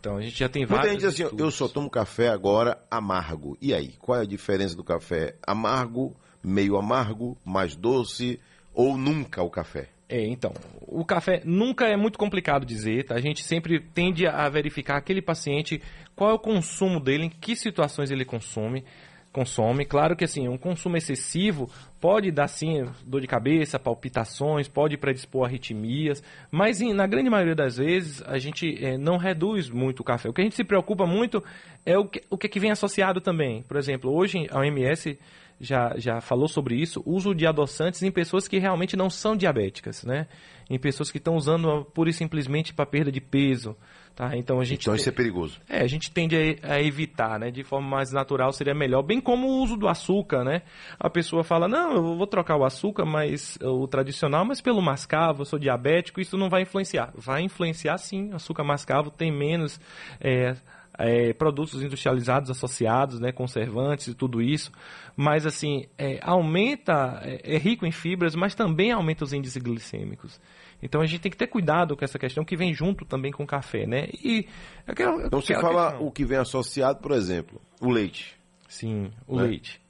Então, 0.00 0.16
a 0.16 0.22
gente 0.22 0.36
já 0.36 0.48
tem 0.48 0.64
vários. 0.64 0.90
Muita 0.90 1.10
gente 1.10 1.22
assim, 1.22 1.36
eu 1.38 1.50
só 1.50 1.68
tomo 1.68 1.88
café 1.88 2.28
agora 2.28 2.82
amargo. 2.90 3.56
E 3.60 3.72
aí, 3.72 3.94
qual 4.00 4.18
é 4.18 4.22
a 4.22 4.26
diferença 4.26 4.74
do 4.74 4.82
café 4.82 5.36
amargo, 5.46 6.16
meio 6.42 6.76
amargo, 6.76 7.38
mais 7.44 7.76
doce, 7.76 8.40
ou 8.74 8.96
nunca 8.96 9.42
o 9.42 9.50
café? 9.50 9.88
É, 10.08 10.26
então, 10.26 10.52
o 10.82 11.04
café 11.04 11.40
nunca 11.42 11.86
é 11.86 11.96
muito 11.96 12.18
complicado 12.18 12.66
dizer, 12.66 13.04
tá? 13.04 13.14
A 13.14 13.20
gente 13.20 13.42
sempre 13.42 13.80
tende 13.80 14.26
a 14.26 14.46
verificar 14.48 14.98
aquele 14.98 15.22
paciente, 15.22 15.80
qual 16.14 16.30
é 16.30 16.34
o 16.34 16.38
consumo 16.38 17.00
dele, 17.00 17.24
em 17.24 17.30
que 17.30 17.56
situações 17.56 18.10
ele 18.10 18.24
consome, 18.24 18.84
consome. 19.32 19.86
Claro 19.86 20.14
que 20.14 20.24
assim, 20.24 20.46
um 20.46 20.58
consumo 20.58 20.98
excessivo 20.98 21.70
pode 21.98 22.30
dar 22.30 22.46
sim 22.46 22.84
dor 23.06 23.22
de 23.22 23.26
cabeça, 23.26 23.78
palpitações, 23.78 24.68
pode 24.68 24.98
predispor 24.98 25.46
arritmias, 25.46 26.22
mas 26.50 26.80
na 26.80 27.06
grande 27.06 27.30
maioria 27.30 27.54
das 27.54 27.78
vezes 27.78 28.22
a 28.26 28.38
gente 28.38 28.84
é, 28.84 28.98
não 28.98 29.16
reduz 29.16 29.70
muito 29.70 30.00
o 30.00 30.04
café. 30.04 30.28
O 30.28 30.32
que 30.32 30.42
a 30.42 30.44
gente 30.44 30.56
se 30.56 30.64
preocupa 30.64 31.06
muito 31.06 31.42
é 31.86 31.96
o 31.96 32.04
que, 32.04 32.22
o 32.28 32.36
que, 32.36 32.46
é 32.46 32.50
que 32.50 32.60
vem 32.60 32.70
associado 32.70 33.20
também. 33.20 33.62
Por 33.62 33.78
exemplo, 33.78 34.12
hoje 34.12 34.46
a 34.50 34.58
OMS 34.58 35.18
já, 35.62 35.94
já 35.96 36.20
falou 36.20 36.48
sobre 36.48 36.74
isso, 36.74 37.00
uso 37.06 37.32
de 37.32 37.46
adoçantes 37.46 38.02
em 38.02 38.10
pessoas 38.10 38.48
que 38.48 38.58
realmente 38.58 38.96
não 38.96 39.08
são 39.08 39.36
diabéticas, 39.36 40.02
né? 40.02 40.26
Em 40.68 40.76
pessoas 40.76 41.10
que 41.10 41.18
estão 41.18 41.36
usando 41.36 41.84
pura 41.94 42.10
e 42.10 42.12
simplesmente 42.12 42.74
para 42.74 42.84
perda 42.84 43.12
de 43.12 43.20
peso. 43.20 43.76
Tá? 44.14 44.36
Então, 44.36 44.60
a 44.60 44.64
gente 44.64 44.82
então 44.82 44.94
isso 44.94 45.08
é 45.08 45.12
perigoso. 45.12 45.60
É, 45.68 45.80
a 45.80 45.86
gente 45.86 46.10
tende 46.10 46.36
a, 46.36 46.74
a, 46.74 46.82
evitar, 46.82 47.38
né? 47.38 47.50
De 47.50 47.62
forma 47.62 47.88
mais 47.88 48.12
natural 48.12 48.52
seria 48.52 48.74
melhor. 48.74 49.02
Bem 49.02 49.20
como 49.20 49.46
o 49.46 49.62
uso 49.62 49.76
do 49.76 49.86
açúcar, 49.86 50.44
né? 50.44 50.62
A 50.98 51.08
pessoa 51.08 51.44
fala, 51.44 51.68
não, 51.68 51.94
eu 51.94 52.16
vou 52.16 52.26
trocar 52.26 52.56
o 52.56 52.64
açúcar, 52.64 53.06
mas 53.06 53.56
o 53.62 53.86
tradicional, 53.86 54.44
mas 54.44 54.60
pelo 54.60 54.82
mascavo, 54.82 55.42
eu 55.42 55.46
sou 55.46 55.58
diabético, 55.58 56.20
isso 56.20 56.36
não 56.36 56.50
vai 56.50 56.62
influenciar. 56.62 57.12
Vai 57.14 57.42
influenciar 57.42 57.96
sim, 57.98 58.32
o 58.32 58.36
açúcar 58.36 58.64
mascavo 58.64 59.10
tem 59.10 59.30
menos... 59.30 59.80
É, 60.20 60.56
é, 60.98 61.32
produtos 61.32 61.82
industrializados 61.82 62.50
associados, 62.50 63.18
né, 63.18 63.32
conservantes 63.32 64.08
e 64.08 64.14
tudo 64.14 64.42
isso, 64.42 64.70
mas 65.16 65.46
assim 65.46 65.86
é, 65.96 66.18
aumenta, 66.22 67.20
é, 67.22 67.54
é, 67.54 67.58
rico 67.58 67.86
em 67.86 67.92
fibras, 67.92 68.34
mas 68.34 68.54
também 68.54 68.92
aumenta 68.92 69.24
os 69.24 69.32
índices 69.32 69.62
glicêmicos. 69.62 70.40
Então 70.82 71.00
a 71.00 71.06
gente 71.06 71.20
tem 71.20 71.30
que 71.30 71.38
ter 71.38 71.46
cuidado 71.46 71.96
com 71.96 72.04
essa 72.04 72.18
questão 72.18 72.44
que 72.44 72.56
vem 72.56 72.74
junto 72.74 73.04
também 73.04 73.30
com 73.30 73.44
o 73.44 73.46
café, 73.46 73.86
né? 73.86 74.08
E 74.12 74.46
aquela, 74.86 75.26
então 75.26 75.40
se 75.40 75.54
fala 75.54 75.90
questão. 75.90 76.06
o 76.06 76.10
que 76.10 76.24
vem 76.24 76.38
associado, 76.38 77.00
por 77.00 77.12
exemplo, 77.12 77.60
o 77.80 77.90
leite. 77.90 78.36
Sim, 78.68 79.10
o 79.26 79.36
né? 79.36 79.44
leite. 79.44 79.81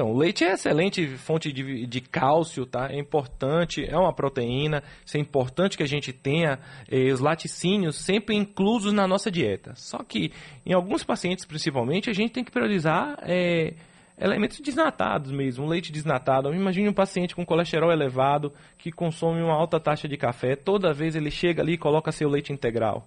Então, 0.00 0.12
o 0.12 0.16
leite 0.16 0.44
é 0.44 0.54
excelente 0.54 1.06
fonte 1.18 1.52
de, 1.52 1.86
de, 1.86 2.00
cálcio, 2.00 2.64
tá? 2.64 2.88
É 2.90 2.98
importante, 2.98 3.84
é 3.84 3.94
uma 3.94 4.14
proteína. 4.14 4.82
Isso 5.04 5.18
é 5.18 5.20
importante 5.20 5.76
que 5.76 5.82
a 5.82 5.86
gente 5.86 6.10
tenha 6.10 6.58
eh, 6.90 7.12
os 7.12 7.20
laticínios 7.20 7.96
sempre 7.96 8.34
inclusos 8.34 8.94
na 8.94 9.06
nossa 9.06 9.30
dieta. 9.30 9.74
Só 9.76 9.98
que, 9.98 10.32
em 10.64 10.72
alguns 10.72 11.04
pacientes, 11.04 11.44
principalmente, 11.44 12.08
a 12.08 12.14
gente 12.14 12.32
tem 12.32 12.42
que 12.42 12.50
priorizar 12.50 13.18
eh, 13.24 13.74
elementos 14.20 14.60
desnatados 14.60 15.32
mesmo, 15.32 15.66
leite 15.66 15.90
desnatado. 15.90 16.52
Imagine 16.54 16.88
um 16.88 16.92
paciente 16.92 17.34
com 17.34 17.44
colesterol 17.44 17.90
elevado 17.90 18.52
que 18.76 18.92
consome 18.92 19.42
uma 19.42 19.54
alta 19.54 19.80
taxa 19.80 20.06
de 20.06 20.16
café. 20.16 20.54
Toda 20.54 20.92
vez 20.92 21.16
ele 21.16 21.30
chega 21.30 21.62
ali 21.62 21.72
e 21.72 21.78
coloca 21.78 22.12
seu 22.12 22.28
leite 22.28 22.52
integral. 22.52 23.06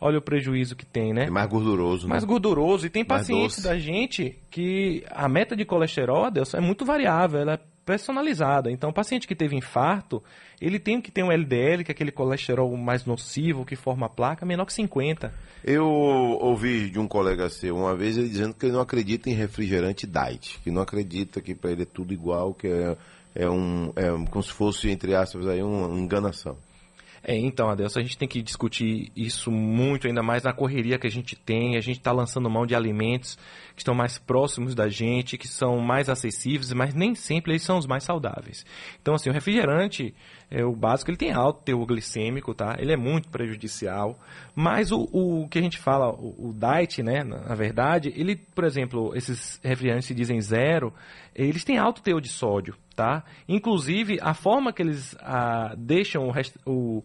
Olha 0.00 0.18
o 0.18 0.22
prejuízo 0.22 0.74
que 0.74 0.84
tem, 0.84 1.12
né? 1.12 1.26
É 1.26 1.30
mais 1.30 1.48
gorduroso, 1.48 2.08
Mais 2.08 2.24
né? 2.24 2.28
gorduroso. 2.28 2.86
E 2.86 2.90
tem 2.90 3.04
pacientes 3.04 3.62
da 3.62 3.78
gente 3.78 4.36
que 4.50 5.04
a 5.08 5.28
meta 5.28 5.54
de 5.54 5.64
colesterol, 5.64 6.28
Deus, 6.30 6.54
é 6.54 6.60
muito 6.60 6.84
variável. 6.84 7.40
Ela 7.40 7.54
é 7.54 7.60
personalizada. 7.84 8.70
Então, 8.70 8.90
o 8.90 8.92
paciente 8.92 9.26
que 9.26 9.34
teve 9.34 9.56
infarto, 9.56 10.22
ele 10.60 10.78
tem 10.78 11.00
que 11.00 11.10
ter 11.10 11.22
um 11.22 11.32
LDL, 11.32 11.84
que 11.84 11.90
é 11.90 11.94
aquele 11.94 12.12
colesterol 12.12 12.76
mais 12.76 13.04
nocivo, 13.04 13.64
que 13.64 13.76
forma 13.76 14.08
placa, 14.08 14.46
menor 14.46 14.66
que 14.66 14.72
50. 14.72 15.32
Eu 15.64 15.86
ouvi 15.86 16.90
de 16.90 16.98
um 16.98 17.06
colega 17.06 17.48
seu 17.48 17.76
uma 17.76 17.94
vez 17.94 18.16
ele 18.18 18.28
dizendo 18.28 18.54
que 18.54 18.66
ele 18.66 18.72
não 18.72 18.80
acredita 18.80 19.30
em 19.30 19.34
refrigerante 19.34 20.06
diet, 20.06 20.58
que 20.62 20.70
não 20.70 20.82
acredita 20.82 21.40
que 21.40 21.54
para 21.54 21.70
ele 21.70 21.82
é 21.82 21.86
tudo 21.86 22.12
igual, 22.12 22.54
que 22.54 22.66
é, 22.66 22.96
é, 23.34 23.48
um, 23.48 23.92
é 23.94 24.08
como 24.30 24.42
se 24.42 24.52
fosse, 24.52 24.90
entre 24.90 25.14
aspas, 25.14 25.46
aí, 25.46 25.62
uma 25.62 25.88
enganação. 25.98 26.56
É, 27.24 27.36
então, 27.36 27.70
Adelson, 27.70 28.00
a 28.00 28.02
gente 28.02 28.18
tem 28.18 28.26
que 28.26 28.42
discutir 28.42 29.12
isso 29.14 29.50
muito, 29.50 30.08
ainda 30.08 30.22
mais 30.22 30.42
na 30.42 30.52
correria 30.52 30.98
que 30.98 31.06
a 31.06 31.10
gente 31.10 31.36
tem. 31.36 31.76
A 31.76 31.80
gente 31.80 31.98
está 31.98 32.10
lançando 32.10 32.50
mão 32.50 32.66
de 32.66 32.74
alimentos 32.74 33.38
que 33.74 33.80
estão 33.80 33.94
mais 33.94 34.18
próximos 34.18 34.74
da 34.74 34.88
gente, 34.88 35.38
que 35.38 35.46
são 35.46 35.78
mais 35.78 36.08
acessíveis, 36.08 36.72
mas 36.72 36.94
nem 36.94 37.14
sempre 37.14 37.52
eles 37.52 37.62
são 37.62 37.78
os 37.78 37.86
mais 37.86 38.02
saudáveis. 38.02 38.66
Então, 39.00 39.14
assim, 39.14 39.30
o 39.30 39.32
refrigerante, 39.32 40.12
é, 40.50 40.64
o 40.64 40.74
básico, 40.74 41.10
ele 41.10 41.16
tem 41.16 41.32
alto 41.32 41.62
teor 41.62 41.86
glicêmico, 41.86 42.54
tá? 42.54 42.76
Ele 42.78 42.92
é 42.92 42.96
muito 42.96 43.28
prejudicial. 43.28 44.18
Mas 44.54 44.90
o, 44.90 45.08
o 45.12 45.48
que 45.48 45.60
a 45.60 45.62
gente 45.62 45.78
fala, 45.78 46.10
o, 46.10 46.48
o 46.48 46.52
diet, 46.52 47.04
né, 47.04 47.22
na, 47.22 47.38
na 47.38 47.54
verdade, 47.54 48.12
ele, 48.16 48.34
por 48.34 48.64
exemplo, 48.64 49.12
esses 49.14 49.60
refrigerantes 49.62 50.08
se 50.08 50.14
dizem 50.14 50.40
zero, 50.40 50.92
eles 51.34 51.62
têm 51.62 51.78
alto 51.78 52.02
teor 52.02 52.20
de 52.20 52.28
sódio, 52.28 52.74
tá? 52.94 53.24
Inclusive, 53.48 54.18
a 54.20 54.34
forma 54.34 54.72
que 54.72 54.82
eles 54.82 55.16
ah, 55.20 55.74
deixam 55.76 56.28
o, 56.28 56.32
o, 56.70 57.04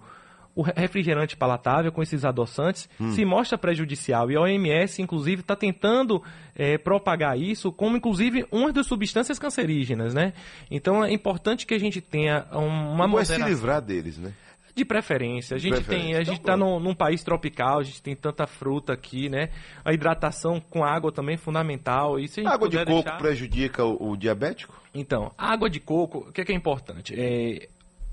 o, 0.55 0.61
refrigerante 0.61 1.35
palatável 1.35 1.91
com 1.91 2.01
esses 2.01 2.25
adoçantes 2.25 2.89
hum. 2.99 3.11
se 3.11 3.23
mostra 3.25 3.57
prejudicial. 3.57 4.29
E 4.31 4.35
a 4.35 4.41
OMS, 4.41 5.01
inclusive, 5.01 5.41
está 5.41 5.55
tentando 5.55 6.21
é, 6.55 6.77
propagar 6.77 7.37
isso 7.39 7.71
como, 7.71 7.97
inclusive, 7.97 8.45
uma 8.51 8.71
das 8.71 8.87
substâncias 8.87 9.39
cancerígenas, 9.39 10.13
né? 10.13 10.33
Então, 10.69 11.03
é 11.03 11.11
importante 11.11 11.65
que 11.65 11.73
a 11.73 11.79
gente 11.79 12.01
tenha 12.01 12.45
uma 12.51 13.07
moderação. 13.07 13.37
se 13.37 13.43
livrar 13.43 13.81
deles, 13.81 14.17
né? 14.17 14.33
De 14.77 14.85
preferência. 14.85 15.55
A 15.55 15.57
gente 15.57 15.73
preferência. 15.73 16.05
tem, 16.05 16.15
a 16.15 16.23
gente 16.23 16.39
está 16.39 16.55
num, 16.55 16.79
num, 16.79 16.93
país 16.93 17.23
tropical, 17.23 17.79
a 17.79 17.83
gente 17.83 17.99
tem 17.99 18.15
tanta 18.15 18.45
fruta 18.45 18.93
aqui, 18.93 19.27
né? 19.27 19.49
A 19.83 19.91
hidratação 19.91 20.61
com 20.61 20.83
água 20.83 21.11
também 21.11 21.33
é 21.33 21.37
fundamental. 21.37 22.19
E 22.19 22.27
se 22.27 22.45
a, 22.45 22.51
água 22.51 22.69
de 22.69 22.77
coco 22.77 22.91
deixar... 22.91 23.17
prejudica 23.17 23.83
o, 23.83 24.11
o, 24.11 24.15
diabético? 24.15 24.79
Então, 24.93 25.31
a 25.35 25.51
água 25.51 25.67
de 25.67 25.79
coco, 25.79 26.19
o 26.29 26.31
que 26.31 26.41
é, 26.41 26.45
que 26.45 26.51
é 26.51 26.55
importante? 26.55 27.15
É 27.19 27.67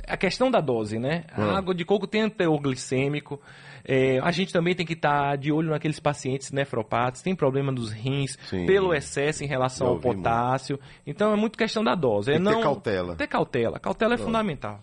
a 0.08 0.16
questão 0.16 0.50
da 0.50 0.58
dose, 0.62 0.98
né? 0.98 1.24
A 1.30 1.42
hum. 1.42 1.50
água 1.50 1.74
de 1.74 1.84
coco 1.84 2.06
tem 2.06 2.24
um 2.24 2.30
teor 2.30 2.58
glicêmico. 2.60 3.38
É, 3.84 4.18
a 4.20 4.30
gente 4.30 4.50
também 4.50 4.74
tem 4.74 4.86
que 4.86 4.94
estar 4.94 5.32
tá 5.32 5.36
de 5.36 5.52
olho 5.52 5.68
naqueles 5.68 6.00
pacientes 6.00 6.50
nefropatas, 6.50 7.20
tem 7.20 7.36
problema 7.36 7.70
dos 7.70 7.92
rins, 7.92 8.38
Sim. 8.48 8.64
pelo 8.64 8.94
excesso 8.94 9.44
em 9.44 9.46
relação 9.46 9.86
ao 9.88 9.98
potássio. 9.98 10.78
Muito. 10.78 11.02
Então 11.06 11.30
é 11.30 11.36
muito 11.36 11.58
questão 11.58 11.84
da 11.84 11.94
dose. 11.94 12.30
Tem 12.30 12.36
é 12.36 12.38
não 12.38 12.54
ter 12.54 12.62
cautela. 12.62 13.16
Ter 13.16 13.26
cautela. 13.26 13.78
Cautela 13.78 14.14
é 14.14 14.18
fundamental. 14.18 14.80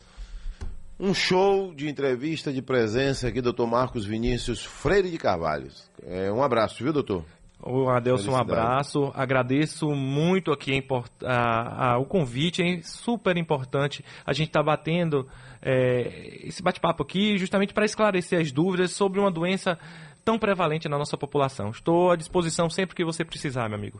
Um 1.04 1.16
show 1.16 1.74
de 1.74 1.90
entrevista 1.90 2.54
de 2.54 2.62
presença 2.62 3.28
aqui, 3.28 3.42
doutor 3.42 3.66
Marcos 3.66 4.06
Vinícius 4.06 4.64
Freire 4.64 5.10
de 5.10 5.18
Carvalho. 5.18 5.68
É, 6.06 6.32
um 6.32 6.44
abraço, 6.44 6.84
viu, 6.84 6.94
doutor? 6.94 7.26
O 7.60 7.90
Adelson, 7.90 8.34
um 8.34 8.36
abraço. 8.36 9.12
Agradeço 9.16 9.90
muito 9.96 10.52
aqui 10.52 10.80
a, 11.26 11.94
a, 11.94 11.98
o 11.98 12.06
convite, 12.06 12.62
é 12.62 12.84
super 12.84 13.36
importante. 13.36 14.06
A 14.24 14.32
gente 14.32 14.50
está 14.50 14.62
batendo 14.62 15.28
é, 15.60 16.42
esse 16.44 16.62
bate-papo 16.62 17.02
aqui 17.02 17.36
justamente 17.36 17.74
para 17.74 17.84
esclarecer 17.84 18.40
as 18.40 18.52
dúvidas 18.52 18.92
sobre 18.92 19.20
uma 19.20 19.32
doença 19.32 19.80
tão 20.24 20.38
prevalente 20.38 20.88
na 20.88 21.00
nossa 21.00 21.18
população. 21.18 21.72
Estou 21.72 22.12
à 22.12 22.16
disposição 22.16 22.70
sempre 22.70 22.96
que 22.96 23.04
você 23.04 23.26
precisar, 23.26 23.68
meu 23.68 23.80
amigo. 23.80 24.00